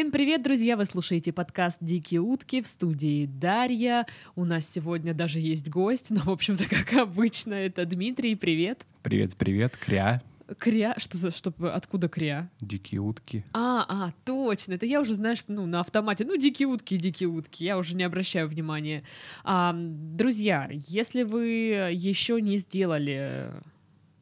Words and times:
Всем 0.00 0.12
привет, 0.12 0.42
друзья! 0.42 0.78
Вы 0.78 0.86
слушаете 0.86 1.30
подкаст 1.30 1.76
«Дикие 1.82 2.22
утки» 2.22 2.62
в 2.62 2.66
студии 2.66 3.26
Дарья. 3.26 4.06
У 4.34 4.46
нас 4.46 4.66
сегодня 4.66 5.12
даже 5.12 5.40
есть 5.40 5.68
гость, 5.68 6.06
но, 6.08 6.22
в 6.22 6.30
общем-то, 6.30 6.64
как 6.70 6.94
обычно, 6.94 7.52
это 7.52 7.84
Дмитрий. 7.84 8.34
Привет! 8.34 8.86
Привет, 9.02 9.36
привет, 9.36 9.76
Кря. 9.76 10.22
Кря? 10.56 10.94
Что 10.96 11.18
за... 11.18 11.30
Что, 11.30 11.52
откуда 11.74 12.08
кря? 12.08 12.48
Дикие 12.62 13.02
утки. 13.02 13.44
А, 13.52 13.84
а, 13.86 14.12
точно. 14.24 14.72
Это 14.72 14.86
я 14.86 15.02
уже, 15.02 15.14
знаешь, 15.14 15.44
ну, 15.48 15.66
на 15.66 15.80
автомате. 15.80 16.24
Ну, 16.24 16.34
дикие 16.38 16.68
утки, 16.68 16.96
дикие 16.96 17.28
утки. 17.28 17.62
Я 17.62 17.76
уже 17.76 17.94
не 17.94 18.02
обращаю 18.02 18.48
внимания. 18.48 19.04
А, 19.44 19.74
друзья, 19.76 20.70
если 20.72 21.24
вы 21.24 21.90
еще 21.92 22.40
не 22.40 22.56
сделали 22.56 23.52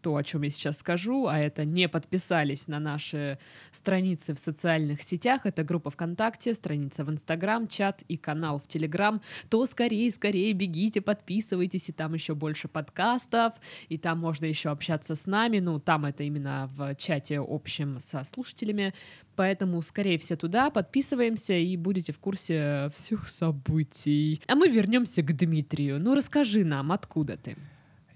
то, 0.08 0.16
о 0.16 0.24
чем 0.24 0.40
я 0.40 0.48
сейчас 0.48 0.78
скажу, 0.78 1.26
а 1.26 1.38
это 1.38 1.66
не 1.66 1.86
подписались 1.86 2.66
на 2.66 2.78
наши 2.78 3.38
страницы 3.72 4.32
в 4.32 4.38
социальных 4.38 5.02
сетях, 5.02 5.44
это 5.44 5.64
группа 5.64 5.90
ВКонтакте, 5.90 6.54
страница 6.54 7.04
в 7.04 7.10
Инстаграм, 7.10 7.68
чат 7.68 8.04
и 8.08 8.16
канал 8.16 8.58
в 8.58 8.66
Телеграм, 8.66 9.20
то 9.50 9.66
скорее, 9.66 10.10
скорее 10.10 10.54
бегите, 10.54 11.02
подписывайтесь, 11.02 11.90
и 11.90 11.92
там 11.92 12.14
еще 12.14 12.34
больше 12.34 12.68
подкастов, 12.68 13.52
и 13.90 13.98
там 13.98 14.18
можно 14.18 14.46
еще 14.46 14.70
общаться 14.70 15.14
с 15.14 15.26
нами, 15.26 15.58
ну, 15.58 15.78
там 15.78 16.06
это 16.06 16.22
именно 16.22 16.70
в 16.72 16.94
чате 16.94 17.38
общем 17.46 18.00
со 18.00 18.24
слушателями, 18.24 18.94
поэтому 19.36 19.82
скорее 19.82 20.16
все 20.16 20.36
туда, 20.36 20.70
подписываемся 20.70 21.52
и 21.52 21.76
будете 21.76 22.14
в 22.14 22.18
курсе 22.18 22.88
всех 22.94 23.28
событий. 23.28 24.40
А 24.46 24.54
мы 24.54 24.68
вернемся 24.68 25.20
к 25.20 25.36
Дмитрию. 25.36 26.00
Ну, 26.00 26.14
расскажи 26.14 26.64
нам, 26.64 26.92
откуда 26.92 27.36
ты? 27.36 27.58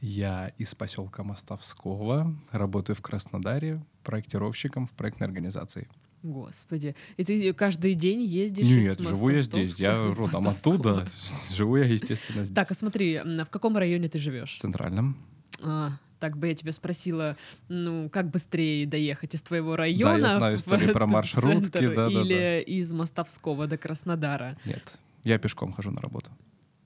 Я 0.03 0.51
из 0.59 0.75
поселка 0.75 1.23
Мостовского, 1.23 2.37
работаю 2.51 2.97
в 2.97 3.01
Краснодаре 3.01 3.81
проектировщиком 4.03 4.89
в 4.89 4.91
проектной 4.91 5.29
организации. 5.29 5.89
Господи, 6.25 6.97
и 7.17 7.25
ты 7.25 7.53
каждый 7.53 7.95
день 7.95 8.23
ездишь 8.23 8.67
Нет, 8.67 9.01
живу 9.01 9.29
я 9.29 9.39
здесь, 9.39 9.77
я 9.77 10.11
родом 10.19 10.49
оттуда, 10.49 11.09
живу 11.55 11.77
я, 11.77 11.85
естественно, 11.85 12.45
здесь. 12.45 12.55
Так, 12.55 12.73
а 12.73 12.75
смотри, 12.75 13.21
в 13.21 13.49
каком 13.51 13.77
районе 13.77 14.09
ты 14.09 14.19
живешь? 14.19 14.57
В 14.57 14.61
Центральном. 14.61 15.17
А, 15.63 15.93
так 16.19 16.37
бы 16.37 16.49
я 16.49 16.57
тебя 16.57 16.73
спросила, 16.73 17.37
ну, 17.69 18.11
как 18.11 18.29
быстрее 18.29 18.89
доехать 18.89 19.37
из 19.37 19.43
твоего 19.43 19.77
района? 19.77 20.19
Да, 20.19 20.29
я 20.29 20.37
знаю 20.37 20.57
историю 20.57 20.93
про 20.93 21.07
маршрутки, 21.09 21.79
центр, 21.79 21.95
да, 21.95 22.07
Или 22.09 22.35
да, 22.35 22.41
да. 22.41 22.61
из 22.61 22.93
Мостовского 22.93 23.69
до 23.69 23.79
Краснодара? 23.79 24.59
Нет, 24.65 24.99
я 25.23 25.39
пешком 25.39 25.73
хожу 25.73 25.93
на 25.93 26.01
работу. 26.01 26.33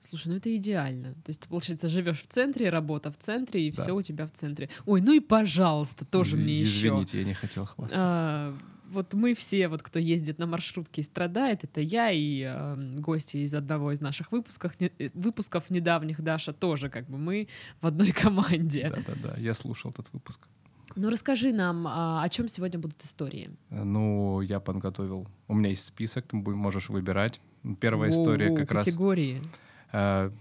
Слушай, 0.09 0.29
ну 0.29 0.35
это 0.35 0.55
идеально. 0.55 1.13
То 1.15 1.29
есть 1.29 1.41
ты, 1.41 1.49
получается, 1.49 1.89
живешь 1.89 2.21
в 2.21 2.27
центре, 2.27 2.69
работа 2.69 3.11
в 3.11 3.17
центре, 3.17 3.67
и 3.67 3.71
Да. 3.71 3.81
все 3.81 3.91
у 3.95 4.01
тебя 4.01 4.25
в 4.25 4.31
центре. 4.31 4.69
Ой, 4.85 5.01
ну 5.01 5.11
и 5.13 5.19
пожалуйста, 5.19 6.05
тоже 6.05 6.37
Из- 6.37 6.43
мне 6.43 6.61
еще. 6.61 6.87
Извините, 6.87 7.19
я 7.19 7.25
не 7.25 7.33
хотел 7.33 7.65
хвастаться. 7.65 7.97
А, 7.99 8.57
вот 8.89 9.13
мы 9.13 9.33
все, 9.35 9.67
вот 9.67 9.81
кто 9.83 9.99
ездит 9.99 10.39
на 10.39 10.45
маршрутке 10.45 11.01
и 11.01 11.03
страдает, 11.03 11.65
это 11.65 11.81
я 11.81 12.09
и 12.11 12.41
э, 12.47 12.75
гости 12.99 13.37
из 13.37 13.53
одного 13.53 13.91
из 13.91 13.99
наших 13.99 14.31
выпусков, 14.31 14.79
не- 14.79 14.91
э, 14.97 15.09
выпусков 15.13 15.69
недавних, 15.69 16.21
Даша 16.21 16.53
тоже, 16.53 16.89
как 16.89 17.09
бы 17.09 17.17
мы 17.17 17.47
в 17.81 17.87
одной 17.87 18.11
команде. 18.23 18.87
Да-да-да, 18.89 19.35
я 19.37 19.53
слушал 19.53 19.91
этот 19.91 20.07
выпуск. 20.13 20.47
Ну 20.95 21.09
расскажи 21.09 21.51
нам, 21.51 21.85
а, 21.85 22.23
о 22.23 22.29
чем 22.29 22.47
сегодня 22.47 22.79
будут 22.79 23.03
истории. 23.03 23.49
Э, 23.71 23.83
Ну, 23.83 24.39
я 24.41 24.61
подготовил. 24.61 25.27
У 25.49 25.53
меня 25.53 25.71
есть 25.71 25.83
список, 25.83 26.31
можешь 26.31 26.87
выбирать. 26.89 27.41
Первая 27.81 28.09
история 28.11 28.47
Воу, 28.49 28.57
как 28.57 28.71
раз... 28.71 28.85
категории. 28.85 29.41
Э, 29.91 30.31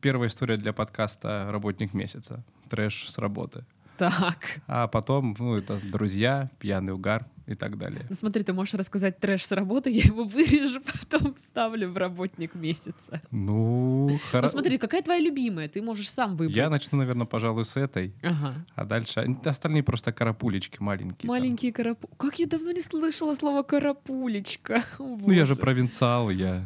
Первая 0.00 0.28
история 0.28 0.58
для 0.58 0.72
подкаста 0.74 1.48
«Работник 1.50 1.94
месяца». 1.94 2.44
Трэш 2.68 3.08
с 3.08 3.16
работы. 3.18 3.64
Так, 3.96 4.60
А 4.66 4.86
потом, 4.88 5.34
ну, 5.38 5.54
это 5.54 5.78
друзья, 5.90 6.50
пьяный 6.58 6.92
угар 6.92 7.26
и 7.46 7.54
так 7.54 7.78
далее. 7.78 8.04
ну 8.08 8.14
смотри, 8.16 8.42
ты 8.42 8.52
можешь 8.52 8.74
рассказать 8.74 9.18
трэш 9.20 9.46
с 9.46 9.52
работы, 9.52 9.90
я 9.90 10.02
его 10.02 10.24
вырежу, 10.24 10.80
потом 11.10 11.34
вставлю 11.36 11.90
в 11.92 11.96
работник 11.96 12.54
месяца. 12.54 13.22
Ну, 13.30 14.08
Ну 14.10 14.18
хорошо. 14.32 14.48
смотри, 14.48 14.78
какая 14.78 15.00
твоя 15.02 15.20
любимая, 15.20 15.68
ты 15.68 15.80
можешь 15.80 16.10
сам 16.10 16.34
выбрать. 16.36 16.56
Я 16.56 16.68
начну, 16.70 16.98
наверное, 16.98 17.26
пожалуй, 17.26 17.64
с 17.64 17.76
этой, 17.76 18.12
Ага. 18.22 18.54
а 18.74 18.84
дальше 18.84 19.36
остальные 19.44 19.84
просто 19.84 20.12
карапулечки 20.12 20.78
маленькие. 20.82 21.28
Маленькие 21.28 21.72
карапу... 21.72 22.08
Как 22.16 22.38
я 22.40 22.46
давно 22.46 22.72
не 22.72 22.80
слышала 22.80 23.32
слово 23.34 23.62
карапулечка. 23.62 24.82
Ну, 24.98 25.30
я 25.32 25.44
же 25.46 25.54
провинциал, 25.56 26.30
я 26.30 26.64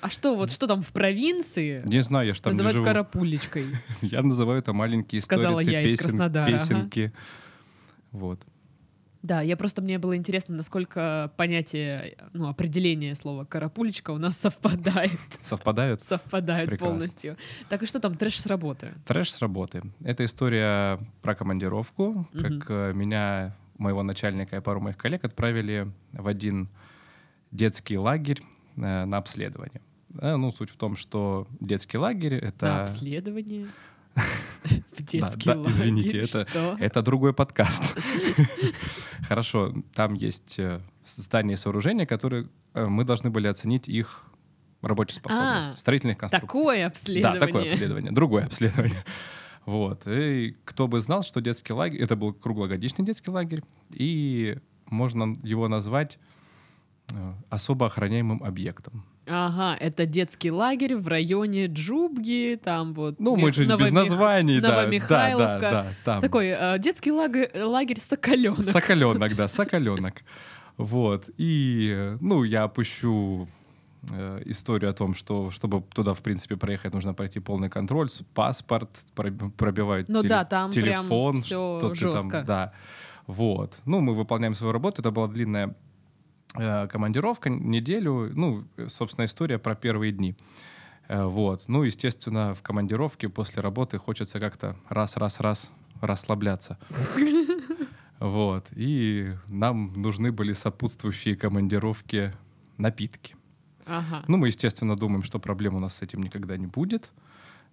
А 0.00 0.08
что, 0.08 0.36
вот 0.36 0.50
что 0.50 0.66
там 0.66 0.82
в 0.82 0.92
провинции 0.92 1.82
не 1.84 2.00
знаю, 2.02 2.28
я 2.28 2.34
же 2.34 2.40
там 2.42 2.52
не 2.52 2.56
называют 2.56 2.76
живу. 2.76 2.84
карапулечкой? 2.86 3.64
Я 4.02 4.22
называю 4.22 4.60
это 4.60 4.72
маленькие 4.72 5.20
Сказала 5.20 5.60
я 5.60 5.82
из 5.82 5.92
песен- 5.92 5.98
Краснодара, 6.04 6.52
песенки. 6.52 7.12
Вот. 8.12 8.40
Да, 9.22 9.40
я 9.42 9.56
просто 9.56 9.82
мне 9.82 9.98
было 9.98 10.16
интересно, 10.16 10.54
насколько 10.54 11.32
понятие, 11.36 12.16
ну, 12.32 12.48
определение 12.48 13.16
слова 13.16 13.44
карапулечка 13.44 14.12
у 14.12 14.18
нас 14.18 14.38
совпадает. 14.38 15.18
Совпадают? 15.40 16.02
Совпадает 16.02 16.68
Прекрасно. 16.68 16.94
полностью. 16.94 17.36
Так 17.68 17.82
и 17.82 17.86
что 17.86 17.98
там, 17.98 18.16
трэш 18.16 18.38
с 18.38 18.46
работы? 18.46 18.94
Трэш 19.04 19.32
с 19.32 19.40
работы. 19.40 19.82
Это 20.04 20.24
история 20.24 21.00
про 21.20 21.34
командировку, 21.34 22.28
как 22.32 22.70
э, 22.70 22.92
меня, 22.94 23.56
моего 23.76 24.04
начальника 24.04 24.56
и 24.56 24.60
пару 24.60 24.80
моих 24.80 24.96
коллег 24.96 25.24
отправили 25.24 25.90
в 26.12 26.28
один 26.28 26.68
детский 27.50 27.98
лагерь 27.98 28.40
э, 28.76 29.04
на 29.04 29.16
обследование. 29.16 29.80
Э, 30.20 30.36
Ну, 30.36 30.52
суть 30.52 30.70
в 30.70 30.76
том, 30.76 30.96
что 30.96 31.46
детский 31.60 31.98
лагерь— 31.98 32.40
На 32.42 32.48
это... 32.48 32.82
обследование? 32.82 33.66
В 34.64 34.98
Да, 34.98 35.04
детский 35.04 35.46
да, 35.50 35.56
лагерь? 35.58 35.72
извините, 35.72 36.18
это, 36.80 37.02
другой 37.02 37.32
подкаст. 37.32 37.98
Хорошо, 39.28 39.72
там 39.94 40.14
есть 40.14 40.58
э, 40.58 40.80
здания 41.06 41.54
и 41.54 41.56
сооружения, 41.56 42.06
которые 42.06 42.48
э, 42.74 42.86
мы 42.86 43.04
должны 43.04 43.30
были 43.30 43.46
оценить 43.46 43.88
их 43.88 44.24
рабочую 44.82 45.16
способность, 45.16 45.68
А, 45.68 45.78
строительных 45.78 46.18
конструкций. 46.18 46.48
Такое 46.48 46.86
обследование. 46.86 47.40
Да, 47.40 47.46
такое 47.46 47.70
обследование, 47.70 48.12
другое 48.12 48.44
обследование. 48.46 49.04
Вот. 49.66 50.06
И 50.06 50.56
кто 50.64 50.88
бы 50.88 50.98
знал, 51.02 51.22
что 51.22 51.42
детский 51.42 51.74
лагерь, 51.74 52.00
это 52.00 52.16
был 52.16 52.32
круглогодичный 52.32 53.04
детский 53.04 53.30
лагерь, 53.30 53.62
и 53.90 54.56
можно 54.86 55.36
его 55.42 55.68
назвать 55.68 56.18
особо 57.50 57.84
охраняемым 57.86 58.42
объектом. 58.42 59.04
Ага, 59.28 59.76
это 59.78 60.06
детский 60.06 60.50
лагерь 60.50 60.96
в 60.96 61.06
районе 61.08 61.66
Джубги, 61.66 62.58
там 62.62 62.92
вот. 62.94 63.20
Ну, 63.20 63.36
мы 63.36 63.52
же 63.52 63.64
без 63.64 63.70
Новомих- 63.70 63.92
названий, 63.92 64.60
да, 64.60 64.68
да, 64.68 64.76
Новомихайловка. 64.82 65.60
да, 65.60 65.70
да, 65.70 65.86
там. 66.04 66.20
Такой 66.20 66.46
э, 66.48 66.78
детский 66.78 67.12
лагерь, 67.12 67.50
лагерь 67.62 68.00
Соколенок. 68.00 68.64
Соколенок, 68.64 69.36
да, 69.36 69.48
соколенок. 69.48 70.22
Вот. 70.76 71.28
И, 71.36 71.92
э, 71.94 72.18
ну, 72.20 72.44
я 72.44 72.62
опущу 72.64 73.48
э, 74.12 74.42
историю 74.46 74.90
о 74.90 74.94
том, 74.94 75.14
что 75.14 75.50
чтобы 75.50 75.82
туда, 75.94 76.14
в 76.14 76.22
принципе, 76.22 76.56
проехать, 76.56 76.94
нужно 76.94 77.14
пройти 77.14 77.40
полный 77.40 77.68
контроль, 77.68 78.08
паспорт, 78.34 78.90
проб- 79.16 79.50
пробивают 79.56 80.08
Ну 80.08 80.20
теле- 80.20 80.28
да, 80.28 80.44
там 80.44 80.70
прям 80.70 80.84
телефон, 81.02 81.36
всё 81.38 81.78
что 81.78 81.90
ты 81.94 82.00
там, 82.00 82.12
жестко. 82.12 82.44
да. 82.46 82.72
Вот. 83.26 83.78
Ну, 83.84 84.00
мы 84.00 84.14
выполняем 84.14 84.54
свою 84.54 84.72
работу. 84.72 85.02
Это 85.02 85.10
была 85.10 85.26
длинная 85.28 85.66
э, 85.68 85.72
командировка, 86.54 87.50
неделю. 87.50 88.30
Ну, 88.34 88.64
э, 88.76 88.88
собственно, 88.88 89.26
история 89.26 89.58
про 89.58 89.74
первые 89.74 90.12
дни. 90.12 90.36
Э, 91.08 91.24
Вот. 91.24 91.64
Ну, 91.68 91.82
естественно, 91.84 92.54
в 92.54 92.62
командировке 92.62 93.28
после 93.28 93.62
работы 93.62 93.98
хочется 93.98 94.40
как-то 94.40 94.76
раз-раз-раз 94.88 95.70
расслабляться. 96.00 96.78
Вот. 98.20 98.66
И 98.74 99.32
нам 99.48 99.92
нужны 100.02 100.32
были 100.32 100.52
сопутствующие 100.52 101.36
командировки 101.36 102.32
напитки. 102.76 103.36
Ага. 103.86 104.24
Ну, 104.26 104.38
мы, 104.38 104.48
естественно, 104.48 104.96
думаем, 104.96 105.22
что 105.22 105.38
проблем 105.38 105.76
у 105.76 105.78
нас 105.78 105.96
с 105.98 106.02
этим 106.02 106.22
никогда 106.22 106.56
не 106.56 106.66
будет. 106.66 107.10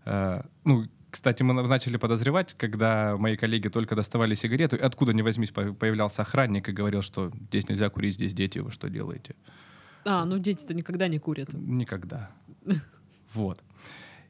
Э, 0.05 0.43
Ну, 0.63 0.85
кстати, 1.15 1.43
мы 1.43 1.53
на- 1.53 1.63
начали 1.67 1.97
подозревать, 1.97 2.53
когда 2.57 3.15
мои 3.17 3.37
коллеги 3.37 3.69
только 3.69 3.95
доставали 3.95 4.35
сигарету, 4.35 4.75
и 4.75 4.81
откуда 4.81 5.13
ни 5.13 5.21
возьмись 5.21 5.51
по- 5.51 5.71
появлялся 5.73 6.21
охранник 6.23 6.67
и 6.69 6.73
говорил, 6.73 7.01
что 7.01 7.31
здесь 7.49 7.69
нельзя 7.69 7.89
курить, 7.89 8.15
здесь 8.15 8.33
дети, 8.33 8.59
вы 8.59 8.69
что 8.71 8.89
делаете? 8.89 9.33
А, 10.05 10.25
ну 10.25 10.37
дети-то 10.39 10.73
никогда 10.73 11.07
не 11.07 11.19
курят. 11.19 11.53
Никогда. 11.53 12.29
Вот. 13.33 13.63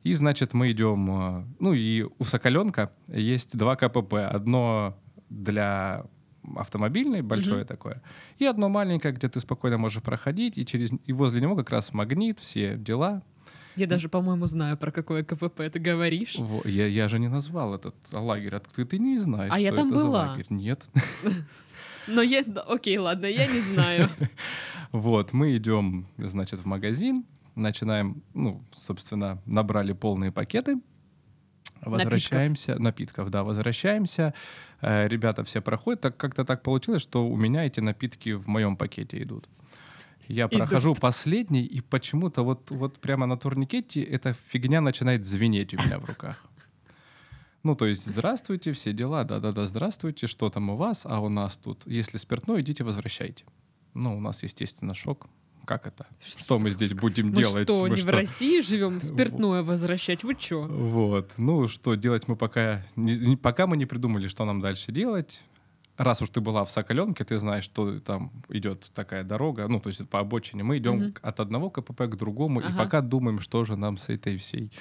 И, 0.04 0.14
значит, 0.14 0.54
мы 0.54 0.72
идем... 0.72 1.10
э, 1.10 1.46
Ну, 1.60 1.74
и 1.74 2.06
у 2.20 2.24
Соколенка 2.24 2.92
есть 3.08 3.58
два 3.58 3.76
КПП. 3.76 4.14
Одно 4.14 4.96
для 5.30 6.06
автомобильной, 6.56 7.22
большое 7.24 7.58
Мгм. 7.62 7.68
такое, 7.68 8.02
и 8.38 8.46
одно 8.46 8.70
маленькое, 8.70 9.12
где 9.16 9.28
ты 9.28 9.40
спокойно 9.40 9.80
можешь 9.80 10.04
проходить, 10.04 10.60
и, 10.60 10.66
через, 10.66 10.92
и 11.08 11.14
возле 11.14 11.42
него 11.42 11.56
как 11.56 11.72
раз 11.72 11.92
магнит, 11.94 12.38
все 12.40 12.78
дела. 12.78 13.24
Я 13.75 13.88
даже, 13.88 14.10
по-моему, 14.10 14.45
знаю, 14.48 14.77
про 14.77 14.92
какое 14.92 15.24
КПП 15.24 15.69
ты 15.72 15.80
говоришь. 15.80 16.36
Во, 16.38 16.62
я, 16.66 16.88
я 16.88 17.07
же 17.10 17.19
не 17.19 17.27
назвал 17.27 17.75
этот 17.75 17.95
лагерь. 18.13 18.60
Ты, 18.74 18.86
ты 18.86 19.00
не 19.00 19.18
знаешь, 19.18 19.51
А 19.51 19.56
что 19.56 19.63
я 19.63 19.74
там 19.74 19.88
это 19.89 19.98
за 20.00 20.06
была. 20.06 20.27
лагерь. 20.27 20.45
Нет. 20.50 20.86
Но 22.07 22.22
я... 22.22 22.44
Окей, 22.68 22.98
ладно, 22.98 23.25
я 23.25 23.48
не 23.48 23.60
знаю. 23.60 24.10
Вот, 24.92 25.33
мы 25.33 25.57
идем, 25.57 26.07
значит, 26.18 26.62
в 26.62 26.66
магазин, 26.66 27.25
начинаем, 27.56 28.24
ну, 28.33 28.63
собственно, 28.72 29.42
набрали 29.45 29.92
полные 29.92 30.31
пакеты, 30.31 30.80
возвращаемся, 31.81 32.80
напитков, 32.80 33.30
да, 33.30 33.44
возвращаемся, 33.44 34.33
э, 34.81 35.07
ребята 35.10 35.44
все 35.44 35.62
проходят, 35.62 36.00
так 36.00 36.16
как-то 36.16 36.45
так 36.45 36.63
получилось, 36.63 37.01
что 37.01 37.28
у 37.28 37.36
меня 37.36 37.66
эти 37.66 37.81
напитки 37.81 38.33
в 38.33 38.48
моем 38.48 38.78
пакете 38.78 39.21
идут. 39.21 39.50
Я 40.27 40.45
Идут. 40.45 40.57
прохожу 40.60 40.95
последний, 40.95 41.63
и 41.63 41.81
почему-то 41.81 42.44
вот, 42.44 42.72
вот 42.72 43.00
прямо 43.00 43.25
на 43.25 43.38
турникете 43.38 44.01
эта 44.01 44.36
фигня 44.50 44.81
начинает 44.81 45.24
звенеть 45.25 45.74
у 45.74 45.77
меня 45.77 46.00
в 46.00 46.06
руках. 46.06 46.44
Ну, 47.63 47.75
то 47.75 47.86
есть, 47.88 48.06
здравствуйте, 48.06 48.72
все 48.74 48.94
дела, 48.94 49.24
да-да-да, 49.24 49.66
здравствуйте, 49.66 50.27
что 50.27 50.50
там 50.50 50.69
у 50.69 50.75
вас, 50.75 51.06
а 51.07 51.19
у 51.19 51.30
нас 51.30 51.57
тут, 51.57 51.81
если 51.88 52.18
спиртное, 52.19 52.62
идите 52.62 52.83
возвращайте. 52.83 53.44
Ну, 53.95 54.18
у 54.18 54.19
нас, 54.19 54.44
естественно, 54.44 54.94
шок. 54.94 55.27
Как 55.66 55.88
это? 55.88 56.06
Что 56.24 56.60
мы 56.60 56.69
здесь 56.69 56.94
будем 56.94 57.30
Мы 57.30 57.38
делать? 57.38 57.63
что, 57.68 57.81
Мы 57.81 57.89
не 57.89 57.95
в 57.95 58.00
что? 58.01 58.12
России 58.12 58.62
живем 58.62 59.01
спиртное 59.01 59.63
возвращать? 59.63 60.24
Вы 60.24 60.36
чё? 60.36 60.68
Вот. 60.68 61.33
Ну, 61.38 61.68
что 61.68 61.95
делать 61.95 62.28
мы 62.28 62.36
пока... 62.36 62.86
не- 62.95 63.36
пока 63.36 63.66
мы 63.66 63.78
не 63.78 63.88
придумали, 63.88 64.28
что 64.28 64.45
нам 64.45 64.62
дальше 64.62 64.92
делать. 64.92 65.42
Раз 65.97 66.21
уж 66.21 66.30
ты 66.30 66.42
была 66.42 66.63
в 66.65 66.71
Соколенке, 66.71 67.24
ты 67.24 67.38
знаешь, 67.39 67.63
что 67.63 68.00
там 68.01 68.31
идет 68.50 68.92
такая 68.94 69.24
дорога, 69.24 69.68
ну, 69.69 69.80
то 69.80 69.89
есть 69.89 70.09
по 70.09 70.19
обочине. 70.19 70.63
Мы 70.63 70.77
идем 70.77 71.13
к- 71.13 71.19
от 71.24 71.39
одного 71.39 71.69
КПП 71.69 72.01
к 72.07 72.15
другому, 72.18 72.59
и 72.59 72.65
Ага. 72.65 72.77
пока 72.83 73.01
думаем, 73.01 73.39
что 73.39 73.63
же 73.65 73.75
нам 73.77 73.97
с 73.97 74.09
этой 74.09 74.36
всей 74.36 74.71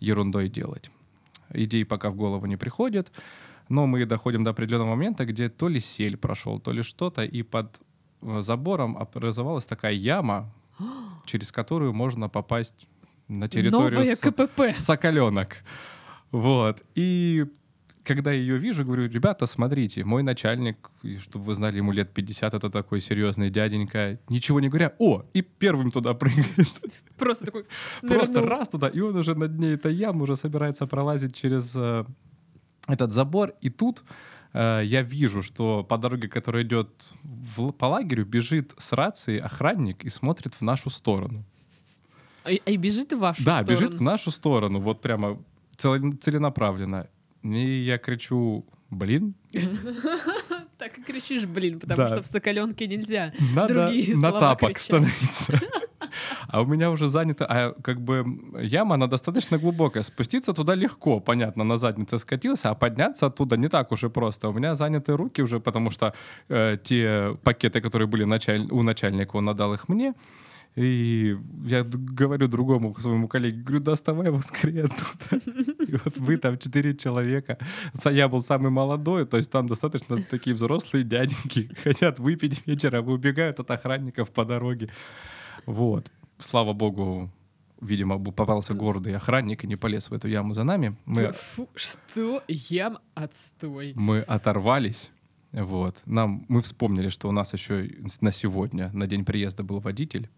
ерундой 0.00 0.48
делать. 0.48 0.90
Идей 1.52 1.84
пока 1.84 2.10
в 2.10 2.16
голову 2.16 2.46
не 2.46 2.56
приходит, 2.56 3.12
но 3.68 3.86
мы 3.86 4.04
доходим 4.04 4.42
до 4.44 4.50
определенного 4.50 4.90
момента, 4.96 5.24
где 5.24 5.48
то 5.48 5.68
ли 5.68 5.78
сель 5.80 6.16
прошел, 6.16 6.58
то 6.58 6.72
ли 6.72 6.82
что-то, 6.82 7.22
и 7.24 7.42
под 7.42 7.80
э, 8.22 8.40
забором 8.42 8.96
образовалась 8.96 9.66
такая 9.66 9.92
яма, 9.92 10.52
через 11.24 11.52
которую 11.52 11.92
можно 11.92 12.28
попасть 12.28 12.88
на 13.28 13.48
территорию 13.48 14.00
Новое 14.00 14.14
С- 14.16 14.20
КПП. 14.20 14.74
соколенок. 14.74 15.56
Вот. 16.32 16.82
И 16.96 17.46
когда 18.04 18.30
ее 18.32 18.58
вижу, 18.58 18.84
говорю, 18.84 19.08
ребята, 19.08 19.46
смотрите, 19.46 20.04
мой 20.04 20.22
начальник, 20.22 20.90
чтобы 21.22 21.46
вы 21.46 21.54
знали, 21.54 21.78
ему 21.78 21.92
лет 21.92 22.12
50, 22.12 22.54
это 22.54 22.70
такой 22.70 23.00
серьезный 23.00 23.50
дяденька, 23.50 24.18
ничего 24.28 24.60
не 24.60 24.68
говоря, 24.68 24.92
о, 24.98 25.24
и 25.32 25.42
первым 25.42 25.90
туда 25.90 26.14
прыгает. 26.14 26.46
Просто 27.18 27.46
такой 27.46 27.64
Просто 28.02 28.34
нырнул. 28.40 28.50
раз 28.58 28.68
туда, 28.68 28.88
и 28.88 29.00
он 29.00 29.16
уже 29.16 29.34
на 29.34 29.48
дне 29.48 29.72
этой 29.72 29.94
ямы 29.94 30.22
уже 30.24 30.36
собирается 30.36 30.86
пролазить 30.86 31.34
через 31.34 31.74
э, 31.76 32.04
этот 32.88 33.10
забор. 33.12 33.54
И 33.62 33.70
тут 33.70 34.04
э, 34.52 34.82
я 34.84 35.02
вижу, 35.02 35.42
что 35.42 35.82
по 35.82 35.96
дороге, 35.98 36.28
которая 36.28 36.62
идет 36.62 36.88
в- 37.22 37.72
по 37.72 37.86
лагерю, 37.86 38.26
бежит 38.26 38.72
с 38.78 38.92
рацией 38.92 39.38
охранник 39.38 40.04
и 40.04 40.10
смотрит 40.10 40.54
в 40.54 40.62
нашу 40.62 40.90
сторону. 40.90 41.44
А, 42.44 42.50
а 42.50 42.70
и 42.70 42.76
бежит 42.76 43.12
и 43.12 43.16
в 43.16 43.20
вашу 43.20 43.42
Да, 43.44 43.60
сторону. 43.62 43.70
бежит 43.72 43.94
в 43.94 44.02
нашу 44.02 44.30
сторону, 44.30 44.78
вот 44.80 45.00
прямо 45.00 45.42
цел- 45.76 46.12
целенаправленно. 46.20 47.08
И 47.44 47.84
я 47.84 47.98
кричу, 47.98 48.64
блин, 48.90 49.34
Так 50.78 50.98
и 50.98 51.02
кричишь, 51.02 51.46
блин, 51.46 51.78
потому 51.78 52.06
что 52.08 52.22
в 52.22 52.26
Соколенке 52.26 52.86
нельзя. 52.86 53.32
надо 53.54 53.74
Другие 53.74 54.16
на 54.16 54.32
тапок 54.32 54.78
становиться. 54.78 55.60
А 56.48 56.60
у 56.60 56.66
меня 56.66 56.90
уже 56.90 57.08
занято, 57.08 57.46
а 57.48 57.72
как 57.82 58.00
бы 58.00 58.24
яма, 58.60 58.94
она 58.94 59.06
достаточно 59.06 59.58
глубокая. 59.58 60.02
Спуститься 60.04 60.52
туда 60.52 60.76
легко, 60.76 61.18
понятно, 61.18 61.64
на 61.64 61.76
заднице 61.76 62.18
скатился, 62.18 62.70
а 62.70 62.74
подняться 62.74 63.26
оттуда 63.26 63.56
не 63.56 63.68
так 63.68 63.90
уж 63.90 64.04
и 64.04 64.08
просто. 64.08 64.48
У 64.48 64.52
меня 64.52 64.76
заняты 64.76 65.16
руки 65.16 65.42
уже, 65.42 65.58
потому 65.58 65.90
что 65.90 66.14
э, 66.48 66.76
те 66.80 67.36
пакеты, 67.42 67.80
которые 67.80 68.06
были 68.06 68.24
началь- 68.24 68.68
у 68.70 68.82
начальника, 68.82 69.36
он 69.36 69.48
отдал 69.48 69.74
их 69.74 69.88
мне. 69.88 70.14
И 70.76 71.36
я 71.64 71.84
говорю 71.84 72.48
другому 72.48 72.94
своему 72.94 73.28
коллеге, 73.28 73.62
говорю, 73.62 73.80
доставай 73.80 74.26
его 74.26 74.40
скорее 74.40 74.84
оттуда. 74.86 75.40
И 75.86 75.92
вот 75.92 76.16
вы 76.16 76.36
там 76.36 76.58
четыре 76.58 76.96
человека. 76.96 77.58
Я 78.04 78.28
был 78.28 78.42
самый 78.42 78.70
молодой, 78.70 79.24
то 79.24 79.36
есть 79.36 79.50
там 79.52 79.68
достаточно 79.68 80.20
такие 80.22 80.54
взрослые 80.56 81.04
дяденьки 81.04 81.70
хотят 81.84 82.18
выпить 82.18 82.66
вечером, 82.66 83.08
убегают 83.08 83.60
от 83.60 83.70
охранников 83.70 84.32
по 84.32 84.44
дороге. 84.44 84.90
Вот. 85.64 86.10
Слава 86.38 86.72
богу, 86.72 87.30
видимо, 87.80 88.18
попался 88.18 88.74
гордый 88.74 89.14
охранник 89.14 89.62
и 89.62 89.68
не 89.68 89.76
полез 89.76 90.10
в 90.10 90.12
эту 90.12 90.26
яму 90.26 90.54
за 90.54 90.64
нами. 90.64 90.96
Мы, 91.04 91.30
Фу, 91.32 91.68
что? 91.76 92.42
Ям 92.48 92.98
отстой. 93.14 93.92
мы 93.94 94.22
оторвались. 94.22 95.12
Вот. 95.52 96.02
Нам, 96.04 96.44
мы 96.48 96.62
вспомнили, 96.62 97.10
что 97.10 97.28
у 97.28 97.32
нас 97.32 97.52
еще 97.52 97.86
и 97.86 98.04
на 98.20 98.32
сегодня, 98.32 98.90
на 98.92 99.06
день 99.06 99.24
приезда 99.24 99.62
был 99.62 99.78
водитель. 99.78 100.28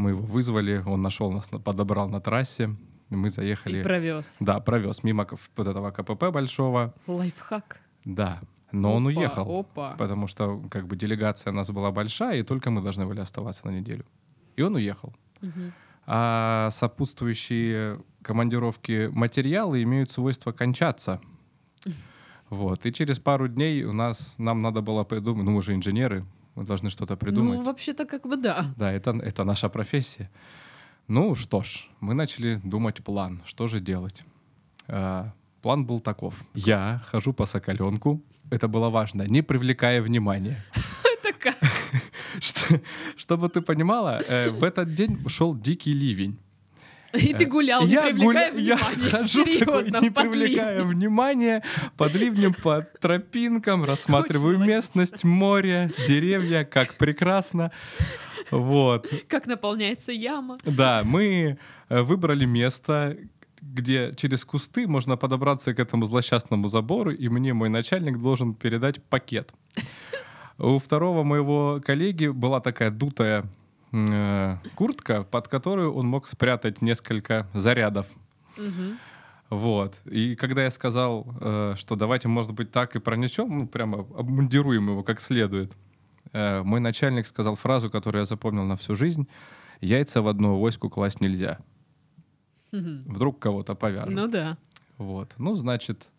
Мы 0.00 0.10
его 0.10 0.22
вызвали, 0.22 0.82
он 0.86 1.02
нашел 1.02 1.30
нас, 1.30 1.52
на- 1.52 1.60
подобрал 1.60 2.08
на 2.08 2.20
трассе. 2.20 2.74
Мы 3.10 3.28
заехали. 3.28 3.80
И 3.80 3.82
провез. 3.82 4.36
Да, 4.40 4.60
провез 4.60 5.02
мимо 5.04 5.26
вот 5.56 5.66
этого 5.66 5.90
КПП 5.90 6.30
большого. 6.32 6.94
Лайфхак. 7.06 7.80
Да. 8.04 8.40
Но 8.72 8.94
он 8.94 9.06
Опа, 9.08 9.18
уехал. 9.20 9.60
Опа. 9.60 9.94
Потому 9.98 10.26
что 10.26 10.62
как 10.70 10.86
бы 10.86 10.96
делегация 10.96 11.52
у 11.52 11.56
нас 11.56 11.70
была 11.70 11.90
большая, 11.90 12.38
и 12.38 12.42
только 12.42 12.70
мы 12.70 12.80
должны 12.82 13.04
были 13.04 13.20
оставаться 13.20 13.66
на 13.66 13.72
неделю. 13.72 14.06
И 14.56 14.62
он 14.62 14.74
уехал. 14.76 15.14
Мгм. 15.42 15.72
А 16.06 16.68
сопутствующие 16.70 18.00
командировки 18.22 19.10
материалы 19.12 19.82
имеют 19.82 20.10
свойство 20.10 20.52
кончаться. 20.52 21.20
Вот. 22.48 22.84
И 22.84 22.92
через 22.92 23.20
пару 23.20 23.46
дней 23.46 23.84
у 23.84 23.92
нас, 23.92 24.34
нам 24.38 24.60
надо 24.60 24.80
было 24.80 25.04
придумать, 25.04 25.44
ну 25.44 25.52
мы 25.52 25.62
же 25.62 25.72
инженеры, 25.72 26.24
мы 26.60 26.66
должны 26.66 26.90
что-то 26.90 27.16
придумать. 27.16 27.58
Ну, 27.58 27.64
вообще-то 27.64 28.04
как 28.04 28.26
бы 28.26 28.36
да. 28.36 28.66
Да, 28.76 28.92
это, 28.92 29.10
это 29.22 29.44
наша 29.44 29.68
профессия. 29.68 30.28
Ну 31.08 31.34
что 31.34 31.62
ж, 31.62 31.88
мы 32.00 32.14
начали 32.14 32.60
думать 32.64 33.02
план, 33.02 33.40
что 33.46 33.66
же 33.68 33.80
делать. 33.80 34.24
А, 34.86 35.32
план 35.62 35.86
был 35.86 36.00
таков. 36.00 36.34
Я 36.54 37.00
хожу 37.10 37.32
по 37.32 37.46
соколенку, 37.46 38.20
это 38.50 38.68
было 38.68 38.90
важно, 38.90 39.26
не 39.26 39.42
привлекая 39.42 40.02
внимания. 40.02 40.62
Это 41.04 41.32
как? 41.38 41.56
Что- 42.40 42.80
чтобы 43.16 43.48
ты 43.48 43.60
понимала, 43.62 44.20
э, 44.28 44.50
в 44.50 44.62
этот 44.64 44.94
день 44.94 45.18
шел 45.28 45.54
дикий 45.56 45.92
ливень. 45.94 46.36
И 47.12 47.34
ты 47.34 47.44
гулял, 47.46 47.84
не 47.86 47.92
я 47.92 48.02
привлекая 48.02 48.52
гуля- 48.52 48.60
я 48.60 48.76
внимания. 48.76 49.10
хожу 49.10 49.44
такой, 49.44 49.84
не 50.00 50.10
под 50.10 50.30
привлекая 50.30 50.76
ливнем. 50.78 50.88
внимания, 50.88 51.62
под 51.96 52.14
ливнем, 52.14 52.54
по 52.54 52.82
тропинкам, 53.00 53.84
рассматриваю 53.84 54.56
Очень 54.58 54.66
местность, 54.68 55.24
море, 55.24 55.90
деревья, 56.06 56.64
как 56.64 56.94
прекрасно. 56.94 57.72
Вот. 58.50 59.08
Как 59.28 59.46
наполняется 59.46 60.12
яма. 60.12 60.56
Да, 60.64 61.02
мы 61.04 61.58
э, 61.88 62.02
выбрали 62.02 62.44
место, 62.44 63.16
где 63.60 64.12
через 64.16 64.44
кусты 64.44 64.86
можно 64.86 65.16
подобраться 65.16 65.74
к 65.74 65.78
этому 65.78 66.06
злосчастному 66.06 66.68
забору, 66.68 67.10
и 67.10 67.28
мне 67.28 67.52
мой 67.54 67.68
начальник 67.68 68.18
должен 68.18 68.54
передать 68.54 69.02
пакет. 69.04 69.52
У 70.58 70.78
второго 70.78 71.22
моего 71.22 71.80
коллеги 71.84 72.26
была 72.28 72.60
такая 72.60 72.90
дутая 72.90 73.44
э, 73.92 74.56
куртка, 74.74 75.24
под 75.24 75.48
которую 75.48 75.94
он 75.94 76.06
мог 76.06 76.26
спрятать 76.26 76.82
несколько 76.82 77.46
зарядов. 77.54 78.06
Мгм. 78.56 78.98
Вот. 79.50 80.00
И 80.04 80.36
когда 80.36 80.64
я 80.64 80.70
сказал, 80.70 81.26
э, 81.40 81.74
что 81.76 81.96
давайте, 81.96 82.28
может 82.28 82.52
быть, 82.52 82.70
так 82.70 82.94
и 82.94 83.00
пронесем, 83.00 83.58
ну, 83.58 83.66
прямо 83.66 84.06
обмундируем 84.16 84.88
его 84.88 85.02
как 85.02 85.20
следует, 85.20 85.72
э, 86.32 86.62
мой 86.62 86.80
начальник 86.80 87.26
сказал 87.26 87.56
фразу, 87.56 87.90
которую 87.90 88.20
я 88.20 88.26
запомнил 88.26 88.64
на 88.64 88.76
всю 88.76 88.94
жизнь. 88.94 89.26
Яйца 89.80 90.22
в 90.22 90.28
одну 90.28 90.54
авоську 90.54 90.88
класть 90.88 91.20
нельзя. 91.20 91.58
Мгм. 92.70 93.02
Вдруг 93.06 93.40
кого-то 93.40 93.74
повяжут. 93.74 94.14
Ну 94.14 94.28
да. 94.28 94.56
Вот. 94.98 95.34
Ну, 95.38 95.56
значит, 95.56 96.10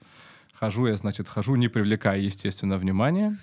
хожу 0.54 0.88
я, 0.88 0.98
значит, 0.98 1.30
хожу, 1.30 1.56
не 1.56 1.70
привлекая, 1.70 2.20
естественно, 2.20 2.78
внимания. 2.78 3.38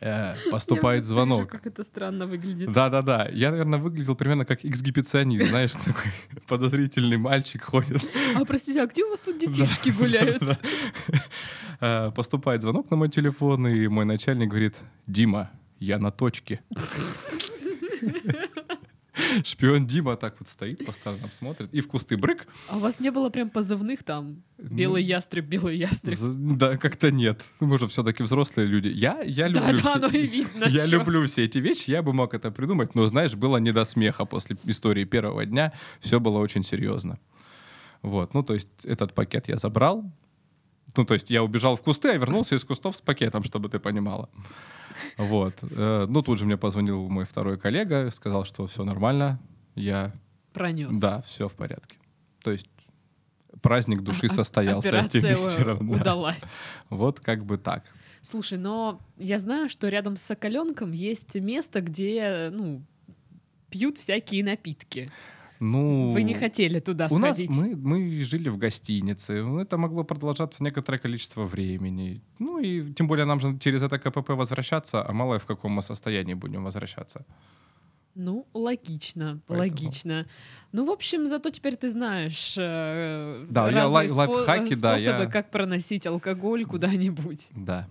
Э, 0.00 0.32
поступает 0.50 1.04
звонок. 1.04 1.50
как 1.50 1.66
это 1.66 1.82
странно 1.82 2.26
выглядит. 2.26 2.72
Да-да-да. 2.72 3.28
Я, 3.32 3.50
наверное, 3.50 3.78
выглядел 3.78 4.14
примерно 4.16 4.44
как 4.44 4.64
эксгибиционист, 4.64 5.48
знаешь, 5.48 5.72
такой 5.84 6.10
подозрительный 6.48 7.18
мальчик 7.18 7.62
ходит. 7.62 8.02
А 8.36 8.44
простите, 8.44 8.82
а 8.82 8.86
где 8.86 9.04
у 9.04 9.10
вас 9.10 9.20
тут 9.20 9.38
детишки 9.38 9.90
гуляют? 9.90 10.42
Э, 11.80 12.10
Поступает 12.14 12.62
звонок 12.62 12.90
на 12.90 12.96
мой 12.96 13.08
телефон, 13.08 13.66
и 13.66 13.88
мой 13.88 14.04
начальник 14.04 14.48
говорит, 14.48 14.76
Дима, 15.06 15.50
я 15.80 15.98
на 15.98 16.10
точке. 16.10 16.60
Шпион 19.44 19.86
Дима 19.86 20.16
так 20.16 20.36
вот 20.38 20.48
стоит, 20.48 20.84
по 20.84 20.92
сторонам 20.92 21.30
смотрит, 21.30 21.68
и 21.72 21.80
в 21.80 21.88
кусты 21.88 22.16
брык. 22.16 22.46
А 22.68 22.76
у 22.76 22.80
вас 22.80 23.00
не 23.00 23.10
было 23.10 23.30
прям 23.30 23.50
позывных 23.50 24.02
там? 24.02 24.42
Белый 24.58 25.02
ястреб, 25.02 25.46
белый 25.46 25.76
ястреб. 25.76 26.18
Да, 26.58 26.76
как-то 26.76 27.10
нет. 27.10 27.42
Мы 27.60 27.78
же 27.78 27.86
все-таки 27.88 28.22
взрослые 28.22 28.66
люди. 28.66 28.88
Я, 28.88 29.20
я 29.22 29.48
Да, 29.48 29.70
люблю 29.70 29.82
да, 29.82 29.88
все- 29.90 29.98
оно 29.98 30.06
и 30.08 30.26
видно. 30.26 30.64
Я 30.68 30.86
чё. 30.86 30.98
люблю 30.98 31.24
все 31.26 31.44
эти 31.44 31.58
вещи, 31.58 31.90
я 31.90 32.02
бы 32.02 32.12
мог 32.12 32.34
это 32.34 32.50
придумать, 32.50 32.94
но, 32.94 33.06
знаешь, 33.06 33.34
было 33.34 33.56
не 33.58 33.72
до 33.72 33.84
смеха 33.84 34.24
после 34.24 34.56
истории 34.64 35.04
первого 35.04 35.44
дня, 35.46 35.72
все 36.00 36.20
было 36.20 36.38
очень 36.38 36.62
серьезно. 36.62 37.18
Вот, 38.02 38.34
ну, 38.34 38.42
то 38.42 38.54
есть 38.54 38.68
этот 38.84 39.14
пакет 39.14 39.48
я 39.48 39.56
забрал, 39.56 40.04
ну, 40.96 41.04
то 41.04 41.14
есть 41.14 41.30
я 41.30 41.42
убежал 41.42 41.76
в 41.76 41.82
кусты, 41.82 42.10
а 42.10 42.16
вернулся 42.16 42.54
из 42.56 42.64
кустов 42.64 42.96
с 42.96 43.00
пакетом, 43.00 43.42
чтобы 43.44 43.68
ты 43.68 43.78
понимала. 43.78 44.28
Вот. 45.18 45.54
Э, 45.76 46.06
Ну, 46.08 46.22
тут 46.22 46.38
же 46.38 46.44
мне 46.44 46.56
позвонил 46.56 47.08
мой 47.08 47.24
второй 47.24 47.58
коллега, 47.58 48.10
сказал, 48.10 48.44
что 48.44 48.66
все 48.66 48.84
нормально, 48.84 49.38
я... 49.74 50.12
Пронес. 50.52 50.98
Да, 50.98 51.22
все 51.22 51.48
в 51.48 51.54
порядке. 51.56 51.96
То 52.42 52.50
есть 52.50 52.68
праздник 53.62 54.00
души 54.02 54.28
состоялся 54.28 54.88
этим 54.98 55.20
Операция 55.20 55.36
вечером. 55.36 55.90
да. 55.90 56.00
удалась. 56.00 56.40
Вот 56.90 57.20
как 57.20 57.44
бы 57.44 57.56
так. 57.58 57.84
Слушай, 58.20 58.58
но 58.58 59.00
я 59.16 59.38
знаю, 59.38 59.68
что 59.68 59.88
рядом 59.88 60.16
с 60.16 60.22
Соколенком 60.22 60.92
есть 60.92 61.34
место, 61.36 61.80
где, 61.80 62.50
ну, 62.52 62.82
пьют 63.70 63.98
всякие 63.98 64.44
напитки. 64.44 65.10
Ну, 65.64 66.10
Вы 66.10 66.24
не 66.24 66.34
хотели 66.34 66.80
туда 66.80 67.06
у 67.10 67.18
нас 67.18 67.36
сходить. 67.36 67.50
мы, 67.50 67.76
мы 67.76 68.24
жили 68.24 68.48
в 68.48 68.58
гостинице. 68.58 69.42
Ну, 69.44 69.60
Это 69.60 69.76
могло 69.78 70.02
продолжаться 70.04 70.64
некоторое 70.64 70.98
количество 70.98 71.44
времени. 71.44 72.20
Ну 72.40 72.58
и 72.58 72.92
тем 72.94 73.06
более 73.06 73.26
нам 73.26 73.40
же 73.40 73.56
через 73.58 73.82
это 73.82 73.98
КПП 73.98 74.30
возвращаться, 74.30 75.06
а 75.08 75.12
мало 75.12 75.34
ли 75.34 75.38
в 75.38 75.46
каком 75.46 75.70
мы 75.72 75.82
состоянии 75.82 76.34
будем 76.34 76.64
возвращаться. 76.64 77.24
Ну, 78.16 78.44
логично, 78.54 79.40
Поэтому- 79.46 79.58
логично. 79.60 80.26
Ну, 80.72 80.84
в 80.84 80.90
общем, 80.90 81.26
зато 81.28 81.50
теперь 81.50 81.76
ты 81.76 81.88
знаешь 81.88 82.56
э, 82.58 83.46
Да, 83.48 83.68
я 83.70 83.72
разные 83.72 83.92
лай- 83.92 84.06
спо- 84.08 84.28
лайфхаки, 84.34 84.74
да, 84.80 84.98
способы, 84.98 85.22
я- 85.22 85.26
как 85.30 85.50
проносить 85.50 86.06
алкоголь 86.06 86.64
куда-нибудь. 86.64 87.48
Да. 87.56 87.88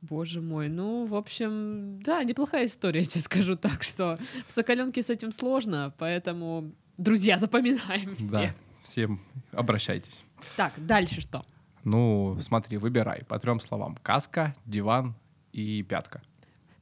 Боже 0.00 0.40
мой, 0.40 0.68
ну, 0.68 1.04
в 1.06 1.14
общем, 1.14 2.00
да, 2.02 2.24
неплохая 2.24 2.64
история, 2.66 3.00
я 3.00 3.06
тебе 3.06 3.20
скажу 3.20 3.56
так, 3.56 3.82
что 3.82 4.16
в 4.46 4.52
Соколенке 4.52 5.02
с 5.02 5.10
этим 5.10 5.30
сложно, 5.32 5.92
поэтому, 5.98 6.72
друзья, 6.98 7.38
запоминаем 7.38 8.16
все. 8.16 8.30
Да. 8.30 8.54
Всем 8.82 9.20
обращайтесь. 9.52 10.24
Так, 10.56 10.72
дальше 10.76 11.20
что? 11.20 11.42
Ну, 11.84 12.36
смотри, 12.40 12.76
выбирай 12.76 13.24
по 13.24 13.38
трем 13.38 13.60
словам. 13.60 13.96
Каска, 14.02 14.54
диван 14.64 15.14
и 15.52 15.82
пятка. 15.82 16.22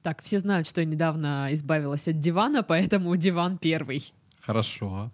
Так, 0.02 0.22
все 0.22 0.38
знают, 0.38 0.68
что 0.68 0.80
я 0.82 0.86
недавно 0.86 1.48
избавилась 1.52 2.08
от 2.08 2.20
дивана, 2.20 2.62
поэтому 2.62 3.16
диван 3.16 3.56
первый. 3.56 4.12
Хорошо. 4.40 5.10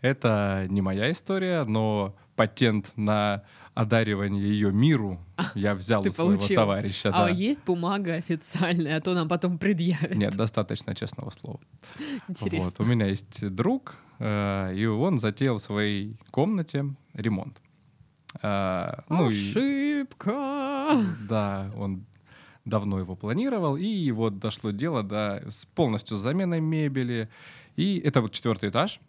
Это 0.00 0.66
не 0.68 0.80
моя 0.80 1.10
история, 1.12 1.64
но 1.64 2.16
патент 2.36 2.92
на 2.96 3.42
одаривание 3.74 4.42
ее 4.42 4.72
миру 4.72 5.20
я 5.54 5.74
взял 5.76 6.02
ты 6.02 6.10
у 6.10 6.12
своего 6.12 6.36
получил. 6.36 6.56
товарища. 6.56 7.08
А 7.08 7.24
да. 7.24 7.28
есть 7.30 7.64
бумага 7.64 8.14
официальная, 8.14 8.98
а 8.98 9.00
то 9.00 9.14
нам 9.14 9.28
потом 9.28 9.58
предъявят. 9.58 10.14
Нет, 10.14 10.36
достаточно 10.36 10.94
честного 10.94 11.30
слова. 11.30 11.60
Интересно. 12.28 12.70
Вот. 12.78 12.80
У 12.80 12.84
меня 12.84 13.06
есть 13.06 13.48
друг, 13.48 13.96
э, 14.18 14.74
и 14.76 14.84
он 14.86 15.18
затеял 15.18 15.56
в 15.58 15.62
своей 15.62 16.16
комнате 16.30 16.84
ремонт. 17.14 17.62
Э, 18.42 19.00
ну 19.08 19.30
и- 19.30 19.50
Ошибка. 19.50 20.86
Да, 21.28 21.70
он 21.76 22.04
давно 22.64 22.98
его 22.98 23.16
планировал, 23.16 23.76
и 23.76 24.10
вот 24.12 24.38
дошло 24.38 24.70
дело 24.70 25.02
до 25.02 25.42
с 25.48 25.64
полностью 25.66 26.16
заменой 26.16 26.60
мебели. 26.60 27.28
И 27.76 27.98
это 28.04 28.20
вот 28.20 28.32
четвертый 28.32 28.68
этаж. 28.70 29.00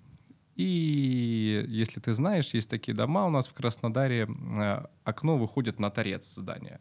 И 0.55 1.65
если 1.69 1.99
ты 1.99 2.13
знаешь, 2.13 2.53
есть 2.53 2.69
такие 2.69 2.95
дома 2.95 3.25
у 3.25 3.29
нас 3.29 3.47
в 3.47 3.53
Краснодаре, 3.53 4.27
э, 4.27 4.85
окно 5.03 5.37
выходит 5.37 5.79
на 5.79 5.89
торец 5.89 6.35
здания. 6.35 6.79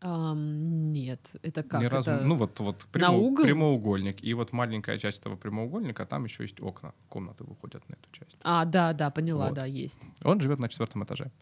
Ам, 0.00 0.92
нет, 0.92 1.34
это 1.42 1.62
как? 1.62 1.80
Ни 1.80 1.86
разу- 1.86 2.10
это... 2.10 2.24
ну 2.24 2.34
вот, 2.34 2.60
вот 2.60 2.86
на 2.92 3.12
угол? 3.12 3.42
прямоугольник. 3.44 4.22
И 4.22 4.34
вот 4.34 4.52
маленькая 4.52 4.98
часть 4.98 5.20
этого 5.20 5.36
прямоугольника, 5.36 6.04
там 6.04 6.24
еще 6.24 6.42
есть 6.42 6.60
окна, 6.60 6.92
комнаты 7.08 7.44
выходят 7.44 7.88
на 7.88 7.94
эту 7.94 8.10
часть. 8.12 8.36
А, 8.42 8.66
да, 8.66 8.92
да, 8.92 9.10
поняла, 9.10 9.46
Вот. 9.46 9.54
да, 9.54 9.64
есть. 9.64 10.02
Он 10.22 10.40
живет 10.40 10.58
на 10.58 10.68
четвертом 10.68 11.04
этаже. 11.04 11.32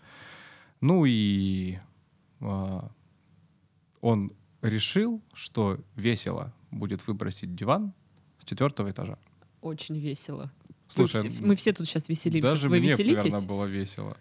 Ну 0.81 1.05
и 1.07 1.79
а, 2.41 2.89
он 4.01 4.33
решил, 4.63 5.21
что 5.35 5.81
весело 5.97 6.55
будет 6.71 7.07
выбросить 7.07 7.55
диван 7.57 7.93
с 8.39 8.45
четвертого 8.45 8.91
этажа. 8.93 9.19
Очень 9.61 9.99
весело. 9.99 10.53
Слушай, 10.95 11.29
все- 11.31 11.45
мы 11.45 11.57
все 11.57 11.73
тут 11.73 11.87
сейчас 11.87 12.09
веселимся. 12.09 12.49
Даже 12.51 12.69
Вы 12.69 12.79
мне, 12.81 12.89
веселитесь? 12.93 13.25
наверное, 13.33 13.47
было 13.49 13.65
весело. 13.65 14.17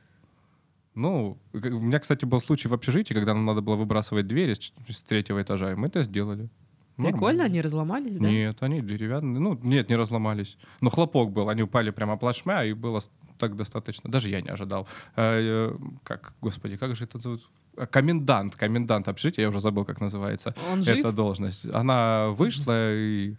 Ну, 0.94 1.38
у 1.54 1.58
меня, 1.58 2.00
кстати, 2.00 2.26
был 2.26 2.40
случай 2.42 2.68
в 2.68 2.74
общежитии, 2.74 3.14
когда 3.14 3.34
нам 3.34 3.46
надо 3.46 3.62
было 3.62 3.76
выбрасывать 3.76 4.28
двери 4.28 4.54
с, 4.54 4.74
с 4.90 5.04
третьего 5.04 5.42
этажа, 5.42 5.72
и 5.72 5.76
мы 5.76 5.88
это 5.88 6.02
сделали. 6.04 6.50
Прикольно, 6.98 7.12
Нормально. 7.14 7.44
они 7.46 7.62
разломались, 7.62 8.16
да? 8.18 8.28
Нет, 8.30 8.58
они 8.62 8.82
деревянные. 8.82 9.40
Ну, 9.40 9.58
нет, 9.64 9.90
не 9.90 9.96
разломались. 9.96 10.58
Но 10.82 10.90
хлопок 10.90 11.32
был, 11.32 11.50
они 11.50 11.64
упали 11.64 11.90
прямо 11.90 12.18
плашмя, 12.18 12.66
и 12.66 12.74
было 12.74 13.02
так 13.40 13.56
достаточно. 13.56 14.12
Даже 14.12 14.28
я 14.30 14.42
не 14.42 14.50
ожидал. 14.50 14.88
Э, 15.16 15.72
э, 15.72 15.78
как, 16.04 16.34
господи, 16.42 16.76
как 16.78 16.96
же 16.96 17.06
это 17.06 17.18
зовут? 17.18 17.50
А, 17.78 17.88
Комендант, 17.88 18.56
комендант 18.56 19.08
общежития, 19.08 19.44
я 19.44 19.50
уже 19.50 19.62
забыл, 19.62 19.86
как 19.86 20.02
называется. 20.02 20.54
Он 20.72 20.84
жив? 20.84 20.98
Эта 20.98 21.12
должность. 21.14 21.66
Она 21.74 22.28
вышла 22.32 22.94
и... 22.94 23.36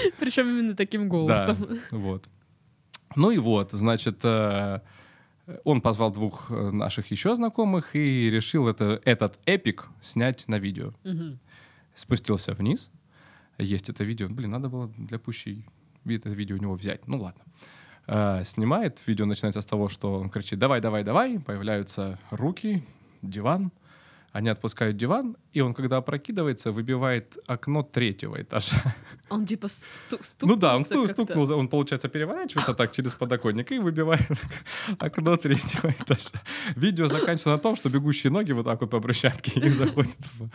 Причем 0.18 0.48
именно 0.48 0.74
таким 0.74 1.08
голосом. 1.08 1.78
Вот. 1.90 2.28
Ну 3.16 3.30
и 3.30 3.38
вот, 3.38 3.72
значит, 3.72 4.20
э, 4.22 4.80
он 5.64 5.80
позвал 5.80 6.12
двух 6.12 6.50
э, 6.50 6.70
наших 6.70 7.10
еще 7.10 7.34
знакомых 7.34 7.96
и 7.96 8.30
решил 8.30 8.68
это, 8.68 9.00
этот 9.04 9.38
эпик 9.46 9.88
снять 10.00 10.46
на 10.48 10.58
видео. 10.58 10.92
Спустился 11.94 12.54
вниз. 12.54 12.90
Есть 13.58 13.88
это 13.90 14.04
видео. 14.04 14.28
Блин, 14.28 14.50
надо 14.50 14.68
было 14.68 14.88
для 14.96 15.18
пущей 15.18 15.66
это 16.06 16.30
видео 16.30 16.56
у 16.56 16.58
него 16.58 16.74
взять. 16.74 17.06
Ну 17.06 17.20
ладно. 17.20 17.42
Э, 18.06 18.42
снимает. 18.44 18.98
Видео 19.06 19.26
начинается 19.26 19.60
с 19.60 19.66
того, 19.66 19.88
что 19.88 20.18
он 20.20 20.30
кричит 20.30 20.58
«давай, 20.58 20.80
давай, 20.80 21.04
давай». 21.04 21.38
Появляются 21.38 22.18
руки, 22.30 22.82
диван. 23.22 23.72
Они 24.32 24.48
отпускают 24.48 24.96
диван, 24.96 25.36
и 25.52 25.60
он, 25.60 25.74
когда 25.74 25.96
опрокидывается, 25.96 26.70
выбивает 26.70 27.36
окно 27.48 27.82
третьего 27.82 28.40
этажа. 28.40 28.94
Он 29.28 29.44
типа 29.44 29.68
сту- 29.68 30.18
Ну 30.42 30.56
да, 30.56 30.76
он 30.76 30.84
стукнулся 30.84 31.12
сту- 31.14 31.24
стукнулся, 31.24 31.56
он, 31.56 31.68
получается, 31.68 32.08
переворачивается 32.08 32.74
так 32.74 32.92
через 32.92 33.14
подоконник 33.14 33.72
и 33.72 33.78
выбивает 33.80 34.22
окно 35.00 35.36
третьего 35.36 35.90
этажа. 35.90 36.30
Видео 36.76 37.06
заканчивается 37.08 37.50
на 37.50 37.58
том, 37.58 37.74
что 37.76 37.88
бегущие 37.90 38.30
ноги 38.32 38.52
вот 38.52 38.64
так 38.64 38.80
вот 38.80 38.90
по 38.90 39.00
брусчатке 39.00 39.60
и 39.66 39.68
заходят 39.68 40.16
в, 40.38 40.48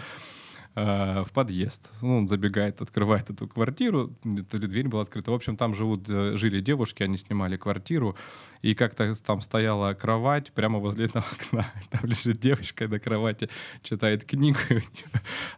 э, 0.75 1.23
в 1.23 1.31
подъезд. 1.31 1.91
Ну, 2.01 2.17
он 2.17 2.27
забегает, 2.27 2.81
открывает 2.81 3.29
эту 3.29 3.47
квартиру, 3.47 4.13
ли 4.23 4.67
дверь 4.67 4.87
была 4.87 5.03
открыта. 5.03 5.31
В 5.31 5.33
общем, 5.33 5.57
там 5.57 5.75
живут, 5.75 6.09
э, 6.09 6.37
жили 6.37 6.61
девушки, 6.61 7.03
они 7.03 7.17
снимали 7.17 7.57
квартиру, 7.57 8.15
и 8.61 8.75
как-то 8.75 9.15
там 9.23 9.41
стояла 9.41 9.93
кровать 9.93 10.51
прямо 10.51 10.79
возле 10.79 11.05
этого 11.07 11.25
окна. 11.31 11.65
Там 11.89 12.05
лежит 12.05 12.39
девочка 12.39 12.87
на 12.87 12.99
кровати, 12.99 13.49
читает 13.81 14.25
книгу, 14.25 14.59